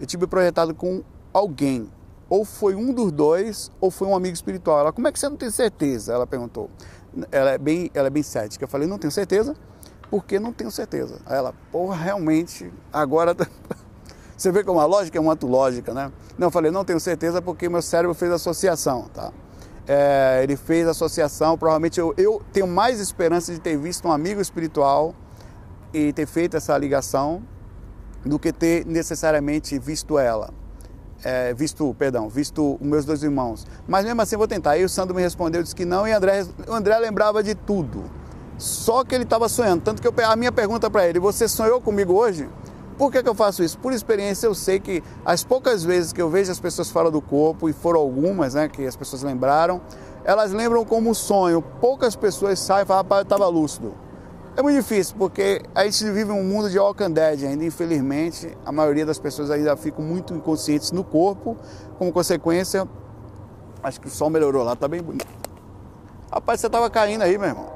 [0.00, 1.90] eu tive projetado com alguém.
[2.28, 4.80] ou foi um dos dois, ou foi um amigo espiritual.
[4.80, 6.12] Ela, como é que você não tem certeza?
[6.12, 6.68] Ela perguntou.
[7.30, 8.64] Ela é bem, ela é bem cética.
[8.64, 9.56] Eu falei, não tenho certeza,
[10.10, 11.20] porque não tenho certeza.
[11.24, 13.34] Aí ela, porra, realmente, agora.
[14.36, 16.12] Você vê como a lógica é uma lógica, né?
[16.36, 19.32] Não, eu falei, não tenho certeza porque meu cérebro fez associação, tá?
[19.88, 24.38] É, ele fez associação, provavelmente eu, eu tenho mais esperança de ter visto um amigo
[24.38, 25.14] espiritual
[25.94, 27.42] e ter feito essa ligação
[28.22, 30.50] do que ter necessariamente visto ela.
[31.24, 33.66] É, visto, perdão, visto os meus dois irmãos.
[33.88, 34.72] Mas mesmo assim eu vou tentar.
[34.72, 38.04] Aí o Sandro me respondeu, disse que não, e André, o André lembrava de tudo.
[38.58, 39.82] Só que ele estava sonhando.
[39.82, 42.48] Tanto que eu, a minha pergunta para ele, você sonhou comigo hoje?
[42.98, 43.78] Por que, que eu faço isso?
[43.78, 47.22] Por experiência, eu sei que as poucas vezes que eu vejo as pessoas fora do
[47.22, 49.80] corpo, e foram algumas né, que as pessoas lembraram,
[50.24, 51.62] elas lembram como sonho.
[51.62, 53.94] Poucas pessoas saem e falam, rapaz, eu estava lúcido.
[54.56, 58.58] É muito difícil, porque a gente vive um mundo de Walking Dead ainda, infelizmente.
[58.66, 61.56] A maioria das pessoas ainda ficam muito inconscientes no corpo.
[61.96, 62.86] Como consequência,
[63.80, 65.28] acho que o sol melhorou lá, tá bem bonito.
[66.32, 67.70] Rapaz, você estava caindo aí, meu irmão.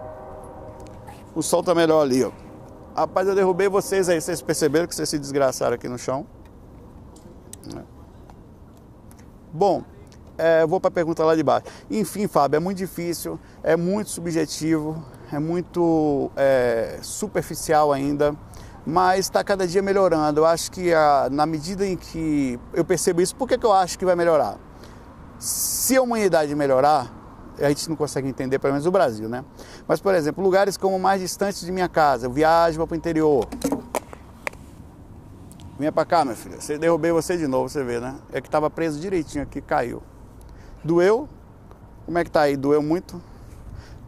[1.32, 2.41] O sol tá melhor ali, ó.
[2.94, 4.20] Rapaz, eu derrubei vocês aí.
[4.20, 6.26] Vocês perceberam que vocês se desgraçaram aqui no chão?
[7.74, 7.82] É.
[9.52, 9.82] Bom,
[10.36, 11.66] é, vou para a pergunta lá de baixo.
[11.90, 15.02] Enfim, Fábio, é muito difícil, é muito subjetivo,
[15.32, 18.34] é muito é, superficial ainda,
[18.84, 20.40] mas está cada dia melhorando.
[20.40, 23.72] Eu acho que a, na medida em que eu percebo isso, por que, que eu
[23.72, 24.58] acho que vai melhorar?
[25.38, 27.21] Se a humanidade melhorar,
[27.58, 29.44] a gente não consegue entender, pelo menos o Brasil, né?
[29.86, 33.46] Mas, por exemplo, lugares como mais distantes de minha casa, eu viajo para o interior.
[35.78, 36.60] Vinha para cá, meu filho.
[36.60, 38.16] Você derrubei você de novo, você vê, né?
[38.32, 40.02] É que estava preso direitinho aqui, caiu.
[40.84, 41.28] Doeu?
[42.06, 42.56] Como é que tá aí?
[42.56, 43.20] Doeu muito?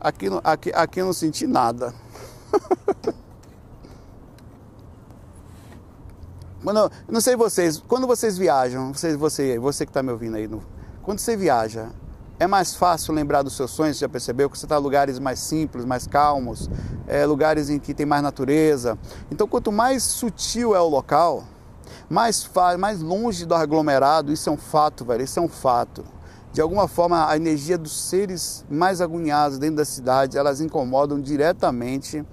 [0.01, 1.95] Aqui, aqui, aqui eu não senti nada.
[6.65, 10.49] Quando, não sei vocês, quando vocês viajam, você, você, você que está me ouvindo aí,
[10.49, 10.63] no,
[11.03, 11.91] quando você viaja,
[12.39, 14.51] é mais fácil lembrar dos seus sonhos, já percebeu?
[14.51, 16.69] Que você está em lugares mais simples, mais calmos,
[17.07, 18.99] é, lugares em que tem mais natureza.
[19.31, 21.45] Então, quanto mais sutil é o local,
[22.09, 26.05] mais, mais longe do aglomerado, isso é um fato, velho, isso é um fato.
[26.53, 32.25] De alguma forma, a energia dos seres mais agoniados dentro da cidade, elas incomodam diretamente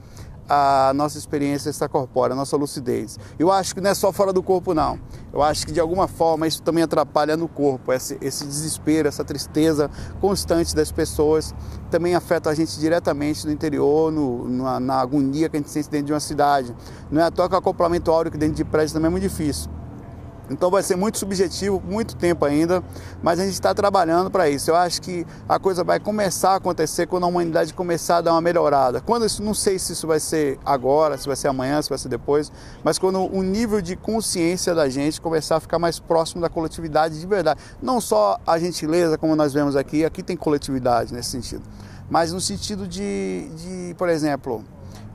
[0.53, 3.17] a nossa experiência extracorpórea, a nossa lucidez.
[3.39, 4.99] Eu acho que não é só fora do corpo, não.
[5.31, 9.23] Eu acho que de alguma forma isso também atrapalha no corpo, esse, esse desespero, essa
[9.23, 11.55] tristeza constante das pessoas
[11.89, 15.89] também afeta a gente diretamente no interior, no, na, na agonia que a gente sente
[15.89, 16.75] dentro de uma cidade.
[17.09, 19.69] Não é à toa que o acoplamento áureo dentro de prédio também é muito difícil.
[20.51, 22.83] Então vai ser muito subjetivo, muito tempo ainda,
[23.23, 24.69] mas a gente está trabalhando para isso.
[24.69, 28.33] Eu acho que a coisa vai começar a acontecer quando a humanidade começar a dar
[28.33, 29.01] uma melhorada.
[29.01, 31.97] Quando isso, não sei se isso vai ser agora, se vai ser amanhã, se vai
[31.97, 32.51] ser depois,
[32.83, 37.19] mas quando o nível de consciência da gente começar a ficar mais próximo da coletividade
[37.19, 37.59] de verdade.
[37.81, 41.63] Não só a gentileza, como nós vemos aqui, aqui tem coletividade nesse sentido,
[42.09, 44.63] mas no sentido de, de por exemplo,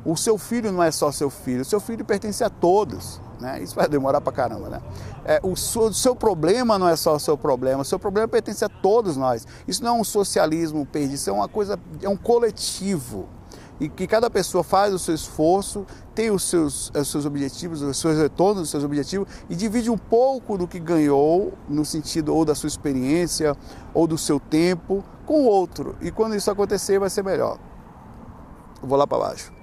[0.07, 3.21] o seu filho não é só seu filho, o seu filho pertence a todos.
[3.41, 3.63] Né?
[3.63, 4.81] Isso vai demorar pra caramba, né?
[5.25, 8.29] É, o, seu, o, seu, problema não é só o seu problema, o seu problema
[8.29, 9.47] pertence a todos nós.
[9.67, 13.29] Isso não é um socialismo perdido, isso é uma coisa, é um coletivo.
[13.79, 17.99] E que cada pessoa faz o seu esforço, tem os seus, os seus objetivos, os
[17.99, 22.45] seus retornos, os seus objetivos, e divide um pouco do que ganhou, no sentido ou
[22.45, 23.55] da sua experiência,
[23.93, 25.95] ou do seu tempo, com o outro.
[26.01, 27.59] E quando isso acontecer, vai ser melhor.
[28.83, 29.56] Vou lá para baixo.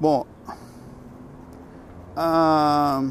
[0.00, 0.24] Bom,
[2.16, 3.06] ah,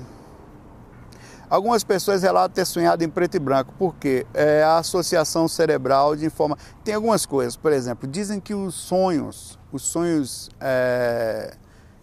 [1.48, 6.32] algumas pessoas relatam ter sonhado em preto e branco, porque é a associação cerebral de
[6.32, 6.58] forma.
[6.84, 11.56] Tem algumas coisas, por exemplo, dizem que os sonhos, os sonhos é,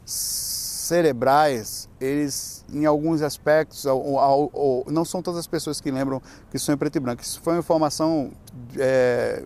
[0.05, 6.23] cerebrais, eles, em alguns aspectos, ou, ou, ou, não são todas as pessoas que lembram
[6.49, 7.23] que sonham preto e branco.
[7.23, 8.31] Isso foi uma informação.
[8.79, 9.43] É,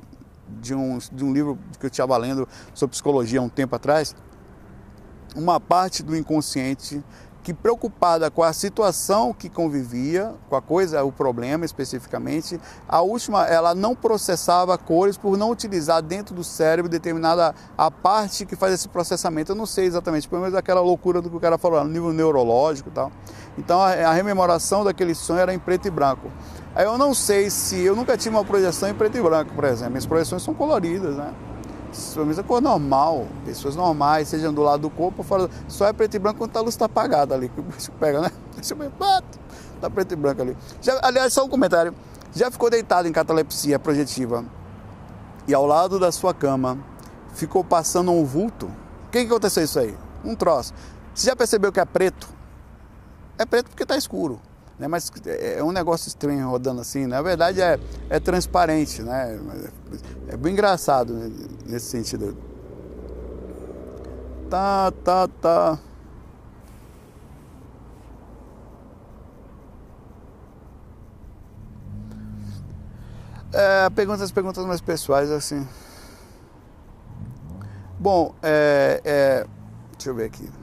[0.61, 4.17] de um, de um livro que eu estava lendo sobre psicologia há um tempo atrás,
[5.37, 7.03] uma parte do inconsciente
[7.43, 13.47] que preocupada com a situação que convivia, com a coisa, o problema especificamente, a última,
[13.47, 18.75] ela não processava cores por não utilizar dentro do cérebro determinada a parte que faz
[18.75, 19.53] esse processamento.
[19.53, 22.13] Eu não sei exatamente, pelo menos aquela loucura do que o cara falou, no nível
[22.13, 23.11] neurológico e tal.
[23.57, 26.31] Então a, a rememoração daquele sonho era em preto e branco.
[26.75, 29.65] Aí eu não sei se, eu nunca tive uma projeção em preto e branco, por
[29.65, 29.93] exemplo.
[29.93, 31.35] Minhas projeções são coloridas, né?
[32.39, 35.51] A cor normal, pessoas normais, sejam do lado do corpo ou fora.
[35.69, 38.21] Só é preto e branco quando a luz está apagada ali, que o bicho pega,
[38.21, 38.31] né?
[38.55, 38.91] Deixa eu ver,
[39.81, 40.57] tá preto e branco ali.
[40.81, 41.95] Já, aliás, só um comentário.
[42.35, 44.45] Já ficou deitado em catalepsia projetiva
[45.49, 46.79] e ao lado da sua cama
[47.35, 48.67] ficou passando um vulto?
[48.67, 49.97] O que, que aconteceu isso aí?
[50.25, 50.73] Um troço.
[51.13, 52.29] Você já percebeu que é preto?
[53.37, 54.41] É preto porque está escuro.
[54.81, 54.89] Né?
[54.89, 57.07] Mas é, é um negócio estranho rodando assim.
[57.07, 59.39] Na verdade é, é transparente, né?
[60.27, 61.13] É bem engraçado
[61.67, 62.37] nesse sentido.
[64.49, 65.79] Tá, tá, tá.
[73.53, 75.69] É, perguntas, perguntas mais pessoais assim.
[77.99, 79.47] Bom, é, é,
[79.93, 80.60] deixa eu ver aqui.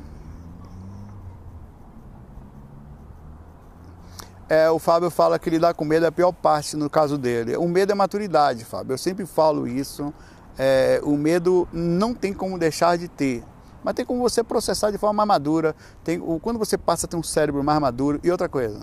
[4.50, 7.58] É, o Fábio fala que lidar com medo é a pior parte no caso dele.
[7.58, 8.94] O medo é maturidade, Fábio.
[8.94, 10.14] Eu sempre falo isso.
[10.58, 13.44] É, o medo não tem como deixar de ter,
[13.84, 15.76] mas tem como você processar de forma mais madura.
[16.04, 18.20] Tem, quando você passa a ter um cérebro mais maduro.
[18.24, 18.80] E outra coisa,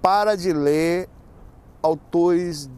[0.00, 1.08] para de ler
[1.82, 2.70] autores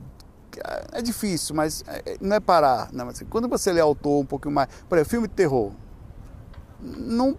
[0.92, 2.90] é difícil, mas é, é, não é parar.
[2.92, 4.68] Não, assim, quando você lê autor um pouquinho mais.
[4.88, 5.72] Por exemplo, filme de terror.
[6.80, 7.36] Não,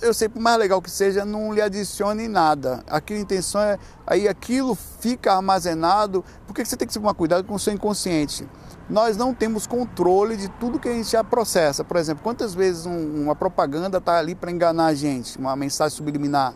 [0.00, 2.84] eu sei, por mais legal que seja, não lhe adicione nada.
[2.86, 3.78] Aquela intenção é.
[4.06, 6.24] Aí aquilo fica armazenado.
[6.46, 8.46] Porque você tem que tomar cuidado com o seu inconsciente.
[8.88, 11.82] Nós não temos controle de tudo que a gente já processa.
[11.82, 15.96] Por exemplo, quantas vezes um, uma propaganda está ali para enganar a gente, uma mensagem
[15.96, 16.54] subliminar.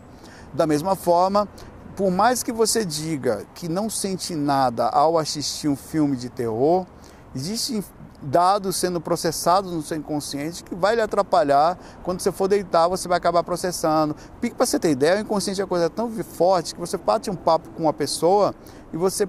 [0.53, 1.47] Da mesma forma,
[1.95, 6.85] por mais que você diga que não sente nada ao assistir um filme de terror,
[7.35, 7.83] existem
[8.21, 11.77] dados sendo processados no seu inconsciente que vai lhe atrapalhar.
[12.03, 14.15] Quando você for deitar, você vai acabar processando.
[14.39, 17.35] Para você ter ideia, o inconsciente é uma coisa tão forte que você bate um
[17.35, 18.53] papo com uma pessoa
[18.93, 19.27] e você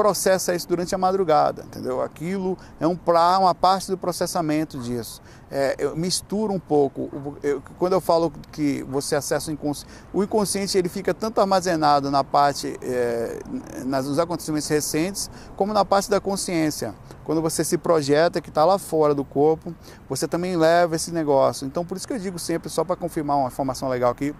[0.00, 2.00] processa isso durante a madrugada, entendeu?
[2.00, 5.20] Aquilo é um pra, uma parte do processamento disso.
[5.50, 7.10] É, eu misturo um pouco.
[7.42, 12.10] Eu, quando eu falo que você acessa o inconsciente, o inconsciente ele fica tanto armazenado
[12.10, 13.40] na parte, é,
[13.84, 16.94] nas, nos acontecimentos recentes, como na parte da consciência.
[17.22, 19.74] Quando você se projeta, que está lá fora do corpo,
[20.08, 21.66] você também leva esse negócio.
[21.66, 24.34] Então, por isso que eu digo sempre, só para confirmar uma informação legal aqui,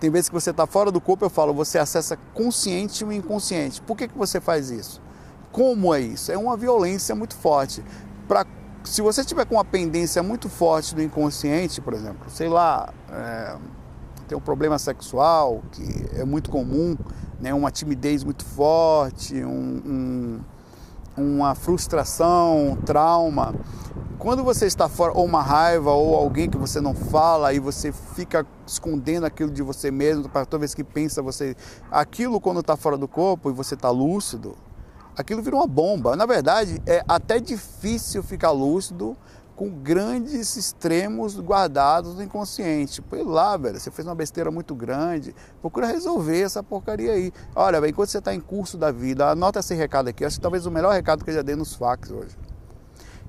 [0.00, 3.82] tem vezes que você está fora do corpo, eu falo, você acessa consciente o inconsciente.
[3.82, 5.00] Por que, que você faz isso?
[5.52, 6.32] Como é isso?
[6.32, 7.84] É uma violência muito forte.
[8.26, 8.46] Pra,
[8.82, 13.56] se você tiver com uma pendência muito forte do inconsciente, por exemplo, sei lá, é,
[14.26, 16.96] tem um problema sexual que é muito comum,
[17.38, 20.40] né, uma timidez muito forte, um, um,
[21.20, 23.54] uma frustração, um trauma,
[24.20, 27.90] quando você está fora, ou uma raiva, ou alguém que você não fala, e você
[27.90, 31.56] fica escondendo aquilo de você mesmo, para toda vez que pensa você.
[31.90, 34.56] Aquilo, quando está fora do corpo e você está lúcido,
[35.16, 36.16] aquilo vira uma bomba.
[36.16, 39.16] Na verdade, é até difícil ficar lúcido
[39.60, 43.02] com grandes extremos guardados no inconsciente.
[43.02, 47.30] Pô, lá, velho, você fez uma besteira muito grande, procura resolver essa porcaria aí.
[47.54, 50.64] Olha, enquanto você está em curso da vida, anota esse recado aqui, acho que talvez
[50.64, 52.38] o melhor recado que eu já dei nos fax hoje.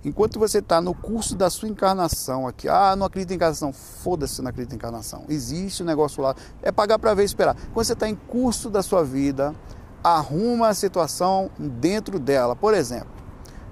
[0.05, 4.41] Enquanto você está no curso da sua encarnação aqui, ah, não acredito em encarnação, foda-se,
[4.41, 5.25] não acredito em encarnação.
[5.27, 7.57] Existe um negócio lá, é pagar para ver e esperar.
[7.73, 9.53] Quando você está em curso da sua vida,
[10.01, 12.55] arruma a situação dentro dela.
[12.55, 13.20] Por exemplo,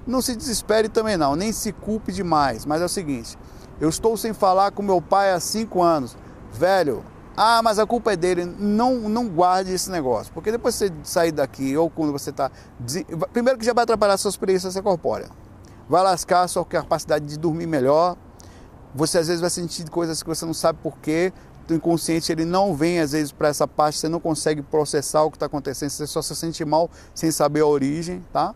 [0.05, 3.37] não se desespere também não, nem se culpe demais, mas é o seguinte,
[3.79, 6.17] eu estou sem falar com meu pai há cinco anos.
[6.51, 7.03] Velho,
[7.37, 8.43] ah, mas a culpa é dele.
[8.43, 10.33] Não, não guarde esse negócio.
[10.33, 12.51] Porque depois você sair daqui, ou quando você está.
[13.31, 15.29] Primeiro que já vai atrapalhar a sua experiência corpórea
[15.89, 18.15] vai lascar a sua capacidade de dormir melhor.
[18.93, 21.33] Você às vezes vai sentir coisas que você não sabe porquê.
[21.67, 25.29] O inconsciente ele não vem às vezes para essa parte, você não consegue processar o
[25.29, 28.55] que está acontecendo, você só se sente mal sem saber a origem, tá?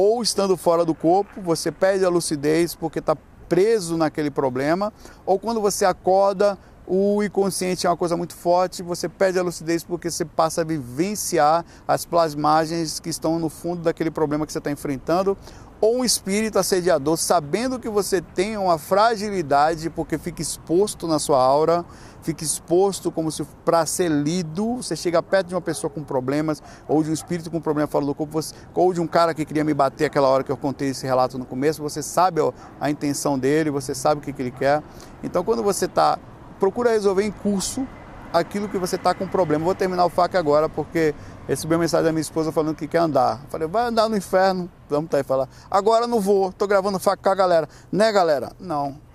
[0.00, 3.16] Ou estando fora do corpo, você perde a lucidez porque está
[3.48, 4.92] preso naquele problema,
[5.26, 6.56] ou quando você acorda,
[6.86, 10.64] o inconsciente é uma coisa muito forte, você perde a lucidez porque você passa a
[10.64, 15.36] vivenciar as plasmagens que estão no fundo daquele problema que você está enfrentando,
[15.80, 21.42] ou um espírito assediador, sabendo que você tem uma fragilidade, porque fica exposto na sua
[21.42, 21.84] aura,
[22.22, 26.62] fica exposto como se para ser lido, você chega perto de uma pessoa com problemas,
[26.86, 28.40] ou de um espírito com problema fora do corpo,
[28.74, 31.38] ou de um cara que queria me bater aquela hora que eu contei esse relato
[31.38, 32.40] no começo, você sabe
[32.80, 34.82] a intenção dele, você sabe o que, que ele quer.
[35.22, 36.18] Então quando você está,
[36.58, 37.86] procura resolver em curso
[38.32, 39.64] aquilo que você está com problema.
[39.64, 41.14] Vou terminar o FAQ agora, porque
[41.46, 43.40] recebi uma mensagem da minha esposa falando que quer andar.
[43.44, 44.70] Eu falei, vai andar no inferno.
[44.88, 45.48] Vamos tá aí falar.
[45.70, 47.68] Agora não vou, estou gravando FAQ com a galera.
[47.90, 48.52] Né, galera?
[48.60, 49.07] Não.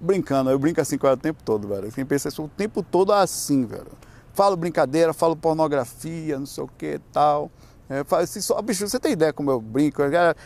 [0.00, 0.04] É.
[0.04, 1.90] Brincando, eu brinco assim com ela o tempo todo, velho.
[1.92, 3.92] Quem pensa isso o tempo todo assim, velho.
[4.32, 7.50] Falo brincadeira, falo pornografia, não sei o que tal.
[7.88, 10.02] É, falo assim, só, bicho, você tem ideia como eu brinco?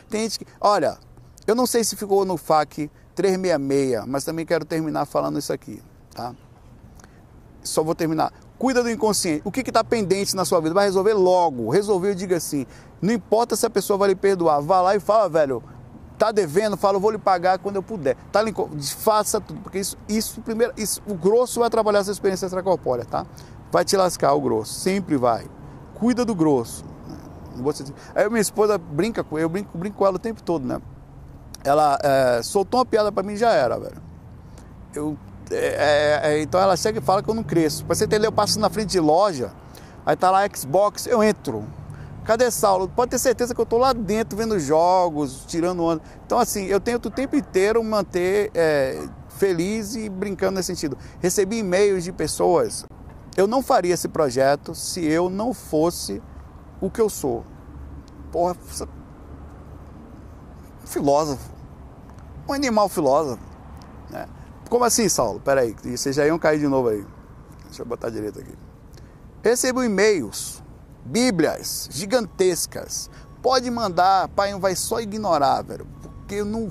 [0.08, 0.46] Tem gente que.
[0.60, 0.98] Olha,
[1.46, 5.82] eu não sei se ficou no FAQ 366, mas também quero terminar falando isso aqui
[6.20, 6.34] tá?
[7.62, 8.32] Só vou terminar.
[8.58, 9.42] Cuida do inconsciente.
[9.44, 10.74] O que está pendente na sua vida?
[10.74, 11.70] Vai resolver logo.
[11.70, 12.66] Resolveu, diga assim.
[13.00, 14.60] Não importa se a pessoa vai lhe perdoar.
[14.60, 15.62] Vá lá e fala, velho.
[16.20, 18.14] Tá devendo, fala, eu vou lhe pagar quando eu puder.
[18.30, 18.40] Tá
[18.98, 23.24] faça tudo, porque isso, isso primeiro, isso, o grosso vai trabalhar essa experiência extracorpórea, tá?
[23.72, 25.46] Vai te lascar o grosso, sempre vai.
[25.94, 26.84] Cuida do grosso.
[28.14, 30.78] Aí minha esposa brinca com eu brinco, brinco com ela o tempo todo, né?
[31.64, 34.02] Ela é, soltou uma piada para mim já era, velho.
[34.94, 35.16] Eu,
[35.50, 37.82] é, é, então ela chega e fala que eu não cresço.
[37.86, 39.52] Pra você entender, eu passo na frente de loja,
[40.04, 41.64] aí tá lá Xbox, eu entro.
[42.24, 42.88] Cadê Saulo?
[42.88, 46.02] Pode ter certeza que eu tô lá dentro vendo jogos, tirando onda.
[46.26, 50.96] Então, assim, eu tento o tempo inteiro manter é, feliz e brincando nesse sentido.
[51.20, 52.84] Recebi e-mails de pessoas.
[53.36, 56.22] Eu não faria esse projeto se eu não fosse
[56.80, 57.44] o que eu sou.
[58.30, 58.56] Porra,
[60.84, 61.50] filósofo.
[62.48, 63.42] Um animal filósofo.
[64.10, 64.26] Né?
[64.68, 65.40] Como assim, Saulo?
[65.40, 67.04] Peraí, vocês já iam cair de novo aí.
[67.66, 68.52] Deixa eu botar direito aqui.
[69.42, 70.59] Recebo e-mails
[71.04, 73.10] Bíblias gigantescas.
[73.42, 76.70] Pode mandar, pai vai só ignorar, velho, porque eu não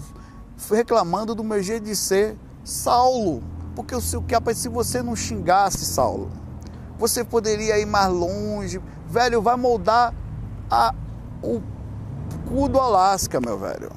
[0.56, 3.44] fui reclamando do meu jeito de ser Saulo,
[3.76, 6.30] porque eu sei o que se você não xingasse Saulo,
[6.98, 10.14] você poderia ir mais longe, velho, vai moldar
[10.70, 10.94] a,
[11.42, 11.62] o
[12.48, 13.90] cu do Alasca, meu velho.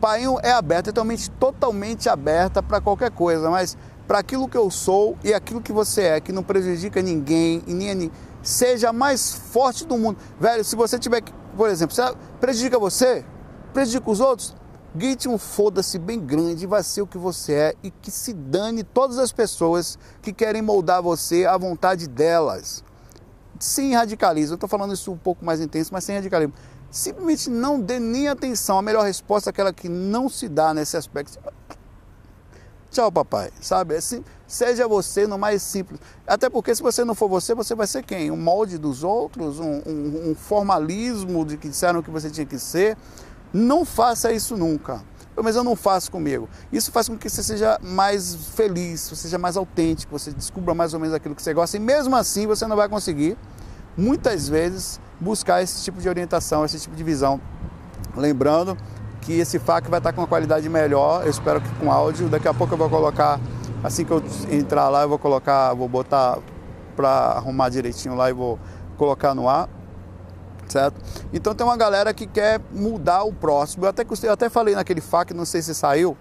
[0.00, 3.76] Painho é aberto, é totalmente, totalmente aberta para qualquer coisa, mas
[4.06, 7.74] para aquilo que eu sou e aquilo que você é, que não prejudica ninguém e
[7.74, 8.12] nem ninguém
[8.48, 10.18] seja mais forte do mundo.
[10.40, 13.24] Velho, se você tiver que, por exemplo, você prejudica você,
[13.74, 14.56] prejudica os outros,
[14.94, 18.82] grite um foda-se bem grande, vai ser o que você é e que se dane
[18.82, 22.82] todas as pessoas que querem moldar você à vontade delas.
[23.60, 26.54] Sem radicalismo, eu estou falando isso um pouco mais intenso, mas sem radicalismo.
[26.90, 28.78] Simplesmente não dê nem atenção.
[28.78, 31.38] A melhor resposta é aquela que não se dá nesse aspecto.
[32.90, 33.50] Tchau, papai.
[33.60, 33.94] Sabe?
[33.94, 36.00] Assim, seja você no mais simples.
[36.26, 38.30] Até porque se você não for você, você vai ser quem?
[38.30, 39.60] Um molde dos outros?
[39.60, 42.96] Um, um, um formalismo de que disseram que você tinha que ser?
[43.52, 45.02] Não faça isso nunca.
[45.40, 46.48] Mas eu não faço comigo.
[46.72, 50.94] Isso faz com que você seja mais feliz, você seja mais autêntico, você descubra mais
[50.94, 51.76] ou menos aquilo que você gosta.
[51.76, 53.38] E mesmo assim você não vai conseguir,
[53.96, 57.40] muitas vezes, buscar esse tipo de orientação, esse tipo de visão.
[58.16, 58.76] Lembrando
[59.20, 62.28] que esse FAQ vai estar com uma qualidade melhor, eu espero que com áudio.
[62.28, 63.38] Daqui a pouco eu vou colocar,
[63.82, 66.38] assim que eu entrar lá, eu vou colocar, vou botar
[66.96, 68.58] para arrumar direitinho lá e vou
[68.96, 69.68] colocar no ar.
[70.68, 71.00] Certo?
[71.32, 73.86] Então tem uma galera que quer mudar o próximo.
[73.86, 76.16] Eu até, eu até falei naquele FAQ, não sei se saiu.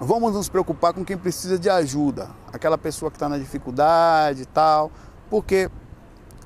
[0.00, 2.28] Vamos nos preocupar com quem precisa de ajuda.
[2.52, 4.90] Aquela pessoa que está na dificuldade e tal.
[5.28, 5.70] Porque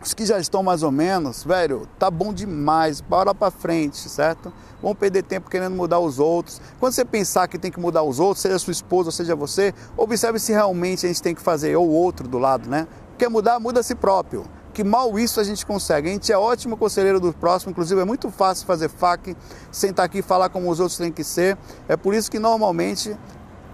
[0.03, 4.51] os que já estão mais ou menos, velho, tá bom demais, bora para frente, certo?
[4.82, 6.61] Vamos perder tempo querendo mudar os outros.
[6.78, 9.74] Quando você pensar que tem que mudar os outros, seja sua esposa ou seja você,
[9.98, 12.88] observe se realmente a gente tem que fazer ou outro do lado, né?
[13.18, 14.44] Quer mudar, muda a si próprio.
[14.72, 16.09] Que mal isso a gente consegue.
[16.09, 19.36] A gente é ótimo conselheiro do próximo, inclusive é muito fácil fazer FAQ,
[19.70, 21.59] sentar aqui e falar como os outros têm que ser.
[21.86, 23.14] É por isso que normalmente,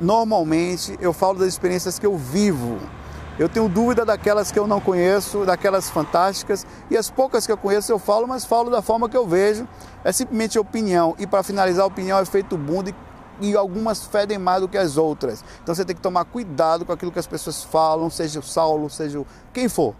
[0.00, 2.78] normalmente eu falo das experiências que eu vivo
[3.38, 7.56] eu tenho dúvida daquelas que eu não conheço, daquelas fantásticas, e as poucas que eu
[7.56, 9.68] conheço eu falo, mas falo da forma que eu vejo.
[10.02, 11.14] É simplesmente opinião.
[11.18, 12.94] E para finalizar, a opinião é feito bunda
[13.40, 15.44] e, algumas fedem mais do que as outras.
[15.62, 18.88] Então você tem que tomar cuidado com aquilo que as pessoas falam, seja o Saulo,
[18.88, 19.26] seja o...
[19.52, 19.94] quem for.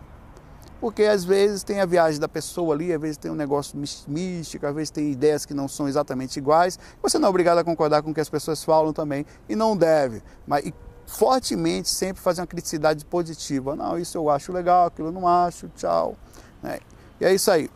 [0.80, 4.66] Porque às vezes tem a viagem da pessoa ali, às vezes tem um negócio místico,
[4.66, 6.78] às vezes tem ideias que não são exatamente iguais.
[7.02, 9.76] Você não é obrigado a concordar com o que as pessoas falam também, e não
[9.76, 10.22] deve.
[10.46, 10.74] Mas e
[11.06, 13.76] fortemente sempre fazer uma criticidade positiva.
[13.76, 16.16] Não, isso eu acho legal, aquilo eu não acho, tchau.
[16.62, 16.80] É.
[17.20, 17.70] E é isso aí.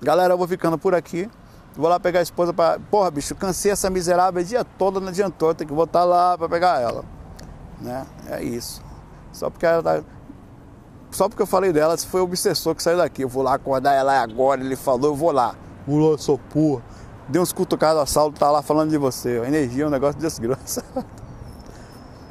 [0.00, 1.28] Galera, eu vou ficando por aqui.
[1.74, 2.78] Vou lá pegar a esposa para.
[2.78, 6.48] Porra, bicho, cansei essa miserável o dia todo, não adiantou, tem que voltar lá para
[6.48, 7.04] pegar ela.
[7.80, 8.06] Né?
[8.28, 8.82] É isso.
[9.32, 10.04] Só porque ela tá...
[11.10, 13.22] Só porque eu falei dela, se foi o obsessor que saiu daqui.
[13.22, 15.54] Eu vou lá acordar ela agora, ele falou, eu vou lá.
[15.86, 16.82] Lá, sou porra.
[17.28, 19.40] Deu uns cutucados a salto, tá lá falando de você.
[19.42, 20.84] A energia é um negócio de desgraça.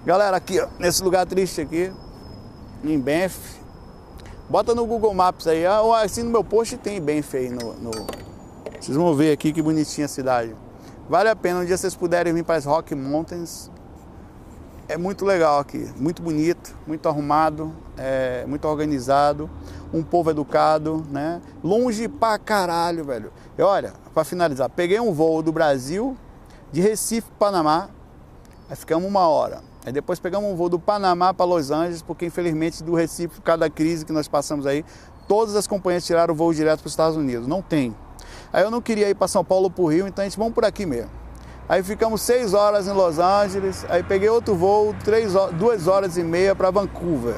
[0.03, 1.93] Galera, aqui, ó, nesse lugar triste aqui,
[2.83, 3.37] em Benf.
[4.49, 7.91] Bota no Google Maps aí, ou assim no meu post tem Benf aí no, no,
[8.79, 10.55] Vocês vão ver aqui que bonitinha a cidade.
[11.07, 13.69] Vale a pena, um dia vocês puderem vir para as Rock Mountains.
[14.89, 19.47] É muito legal aqui, muito bonito, muito arrumado, é, muito organizado,
[19.93, 21.39] um povo educado, né?
[21.63, 23.31] Longe pra caralho, velho.
[23.55, 26.17] E olha, para finalizar, peguei um voo do Brasil,
[26.71, 27.87] de Recife, Panamá,
[28.67, 29.69] aí ficamos uma hora.
[29.85, 33.41] Aí depois pegamos um voo do Panamá para Los Angeles, porque infelizmente do Recife, por
[33.41, 34.85] causa da crise que nós passamos aí,
[35.27, 37.47] todas as companhias tiraram o voo direto para os Estados Unidos.
[37.47, 37.95] Não tem.
[38.53, 40.53] Aí eu não queria ir para São Paulo para o Rio, então a gente vamos
[40.53, 41.09] por aqui mesmo.
[41.67, 46.23] Aí ficamos seis horas em Los Angeles, aí peguei outro voo, três, duas horas e
[46.23, 47.35] meia para Vancouver.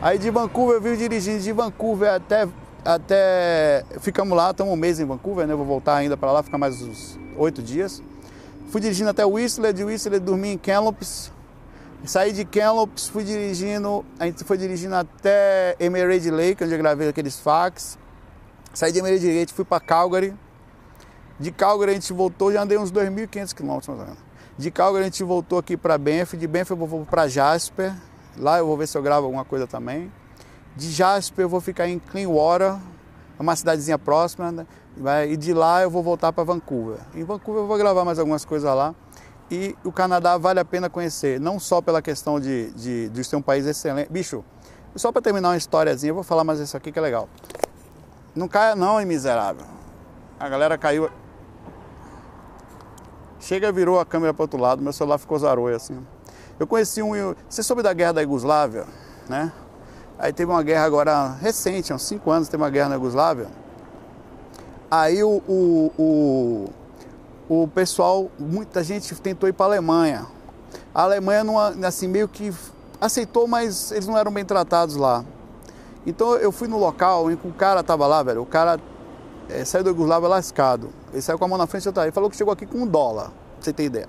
[0.00, 2.46] Aí de Vancouver eu vim dirigindo de Vancouver até,
[2.84, 5.54] até ficamos lá, estamos um mês em Vancouver, né?
[5.54, 8.02] Vou voltar ainda para lá, ficar mais uns oito dias.
[8.68, 11.32] Fui dirigindo até Whistler, de Whistler dormi em Kamloops.
[12.04, 17.08] Saí de Kamloops, fui dirigindo, a gente foi dirigindo até Emerald Lake, onde eu gravei
[17.08, 17.98] aqueles fax.
[18.72, 20.34] Saí de Emerald Lake, fui para Calgary.
[21.38, 24.28] De Calgary a gente voltou, já andei uns 2.500 quilômetros mais ou menos.
[24.56, 27.94] De Calgary a gente voltou aqui para Banff, de Banff eu vou para Jasper.
[28.36, 30.12] Lá eu vou ver se eu gravo alguma coisa também.
[30.76, 32.76] De Jasper eu vou ficar em Cleanwater,
[33.38, 34.50] uma cidadezinha próxima.
[34.50, 34.66] Né?
[35.28, 36.98] E de lá eu vou voltar para Vancouver.
[37.14, 38.94] Em Vancouver eu vou gravar mais algumas coisas lá.
[39.50, 43.36] E o Canadá vale a pena conhecer, não só pela questão de, de, de ser
[43.36, 44.10] um país excelente.
[44.10, 44.44] Bicho,
[44.94, 47.28] só para terminar uma historiazinha, eu vou falar mais isso aqui que é legal.
[48.34, 49.64] Não caia não, miserável.
[50.38, 51.10] A galera caiu.
[53.40, 56.04] Chega, virou a câmera para outro lado, meu celular ficou zaroio assim.
[56.58, 57.34] Eu conheci um.
[57.48, 58.84] Você soube da guerra da Iugoslávia,
[59.28, 59.52] né?
[60.18, 63.46] Aí teve uma guerra agora recente, há uns 5 anos, teve uma guerra na Iugoslávia.
[64.90, 66.70] Aí o, o, o,
[67.48, 70.26] o pessoal, muita gente tentou ir para a Alemanha.
[70.94, 72.52] A Alemanha não, assim, meio que
[73.00, 75.24] aceitou, mas eles não eram bem tratados lá.
[76.06, 78.42] Então eu fui no local em que o cara tava lá, velho.
[78.42, 78.78] O cara
[79.48, 80.90] é, saiu do Iugoslávia lascado.
[81.12, 82.00] Ele saiu com a mão na frente e.
[82.00, 84.08] Ele falou que chegou aqui com um dólar, pra você ter ideia.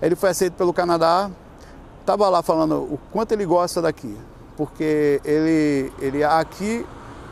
[0.00, 1.30] Ele foi aceito pelo Canadá,
[2.04, 4.16] tava lá falando o quanto ele gosta daqui.
[4.56, 6.84] Porque ele, ele aqui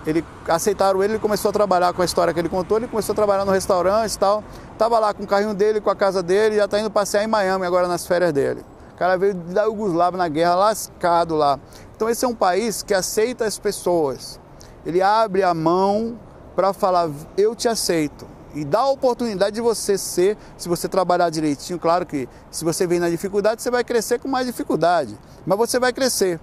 [0.06, 3.12] ele aceitaram ele, ele começou a trabalhar com a história que ele contou, ele começou
[3.12, 4.42] a trabalhar no restaurante e tal.
[4.78, 7.26] Tava lá com o carrinho dele, com a casa dele, já tá indo passear em
[7.26, 8.64] Miami agora nas férias dele.
[8.94, 11.58] O cara veio da Yugoslávia na guerra, lascado lá.
[11.96, 14.38] Então esse é um país que aceita as pessoas.
[14.84, 16.16] Ele abre a mão
[16.54, 18.26] para falar, eu te aceito.
[18.54, 22.86] E dá a oportunidade de você ser, se você trabalhar direitinho, claro que se você
[22.86, 25.18] vem na dificuldade, você vai crescer com mais dificuldade.
[25.44, 26.40] Mas você vai crescer.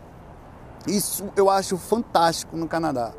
[0.85, 3.13] Isso eu acho fantástico no Canadá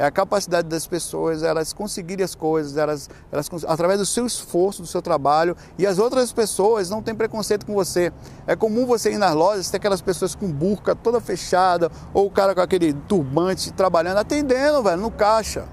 [0.00, 4.80] é a capacidade das pessoas elas conseguirem as coisas, elas, elas através do seu esforço,
[4.80, 8.10] do seu trabalho, e as outras pessoas não têm preconceito com você.
[8.46, 12.30] É comum você ir nas lojas, ter aquelas pessoas com burca toda fechada, ou o
[12.30, 15.68] cara com aquele turbante trabalhando, atendendo, velho, no caixa.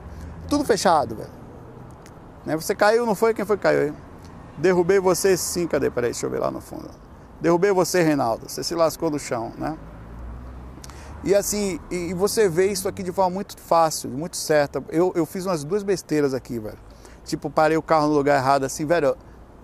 [0.50, 1.32] Tudo fechado, velho.
[2.46, 2.58] Né?
[2.58, 3.34] Você caiu, não foi?
[3.34, 3.94] Quem foi que caiu aí?
[4.58, 5.90] Derrubei você sim, cadê?
[5.90, 6.90] Peraí, deixa eu ver lá no fundo.
[7.40, 8.50] Derrubei você, Reinaldo.
[8.50, 9.78] Você se lascou do chão, né?
[11.28, 14.82] E assim, e você vê isso aqui de forma muito fácil, muito certa.
[14.88, 16.78] Eu, eu fiz umas duas besteiras aqui, velho.
[17.26, 19.14] Tipo, parei o carro no lugar errado, assim, velho.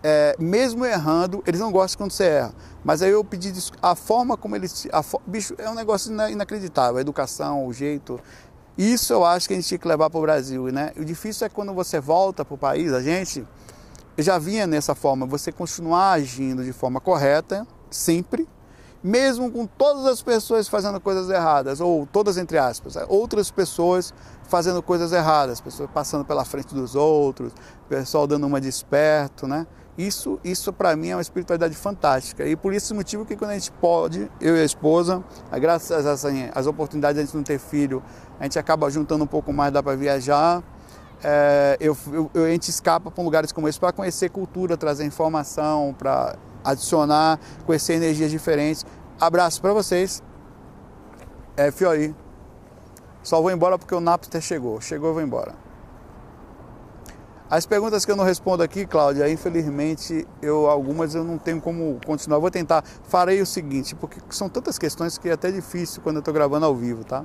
[0.04, 2.54] É, mesmo errando, eles não gostam quando você erra.
[2.84, 4.90] Mas aí eu pedi a forma como eles.
[4.92, 6.98] A, bicho, é um negócio inacreditável.
[6.98, 8.20] A educação, o jeito.
[8.78, 10.92] Isso eu acho que a gente tinha que levar para o Brasil, né?
[10.98, 13.48] O difícil é quando você volta para o país, a gente
[14.18, 18.50] já vinha nessa forma, você continuar agindo de forma correta, sempre,
[19.04, 24.14] mesmo com todas as pessoas fazendo coisas erradas, ou todas entre aspas, é, outras pessoas
[24.48, 27.52] fazendo coisas erradas, pessoas passando pela frente dos outros,
[27.90, 29.68] pessoal dando uma de esperto, né?
[29.98, 32.48] Isso, isso para mim é uma espiritualidade fantástica.
[32.48, 36.26] E por esse motivo que quando a gente pode, eu e a esposa, graças às
[36.26, 38.02] assim, as oportunidades de a gente não ter filho,
[38.40, 40.64] a gente acaba juntando um pouco mais, dá para viajar,
[41.24, 41.96] é, eu,
[42.34, 47.40] eu, a gente escapa para lugares como esse para conhecer cultura, trazer informação, para adicionar,
[47.66, 48.86] conhecer energias diferentes.
[49.20, 50.22] Abraço para vocês.
[51.56, 52.16] É Fiori.
[53.22, 54.82] Só vou embora porque o Napster chegou.
[54.82, 55.64] Chegou, eu vou embora.
[57.50, 62.00] As perguntas que eu não respondo aqui, Cláudia, infelizmente, eu algumas eu não tenho como
[62.04, 62.40] continuar.
[62.40, 62.84] Vou tentar.
[63.04, 66.66] Farei o seguinte, porque são tantas questões que é até difícil quando eu estou gravando
[66.66, 67.24] ao vivo, tá?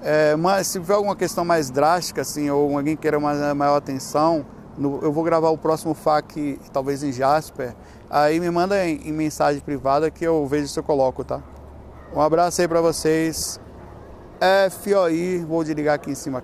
[0.00, 4.46] É, mas se tiver alguma questão mais drástica, assim, ou alguém queira uma maior atenção,
[4.78, 7.74] no, eu vou gravar o próximo FAQ, talvez em Jasper.
[8.16, 11.42] Aí me manda em, em mensagem privada que eu vejo se eu coloco, tá?
[12.14, 13.58] Um abraço aí para vocês.
[14.70, 16.32] FOI, vou desligar aqui em cima.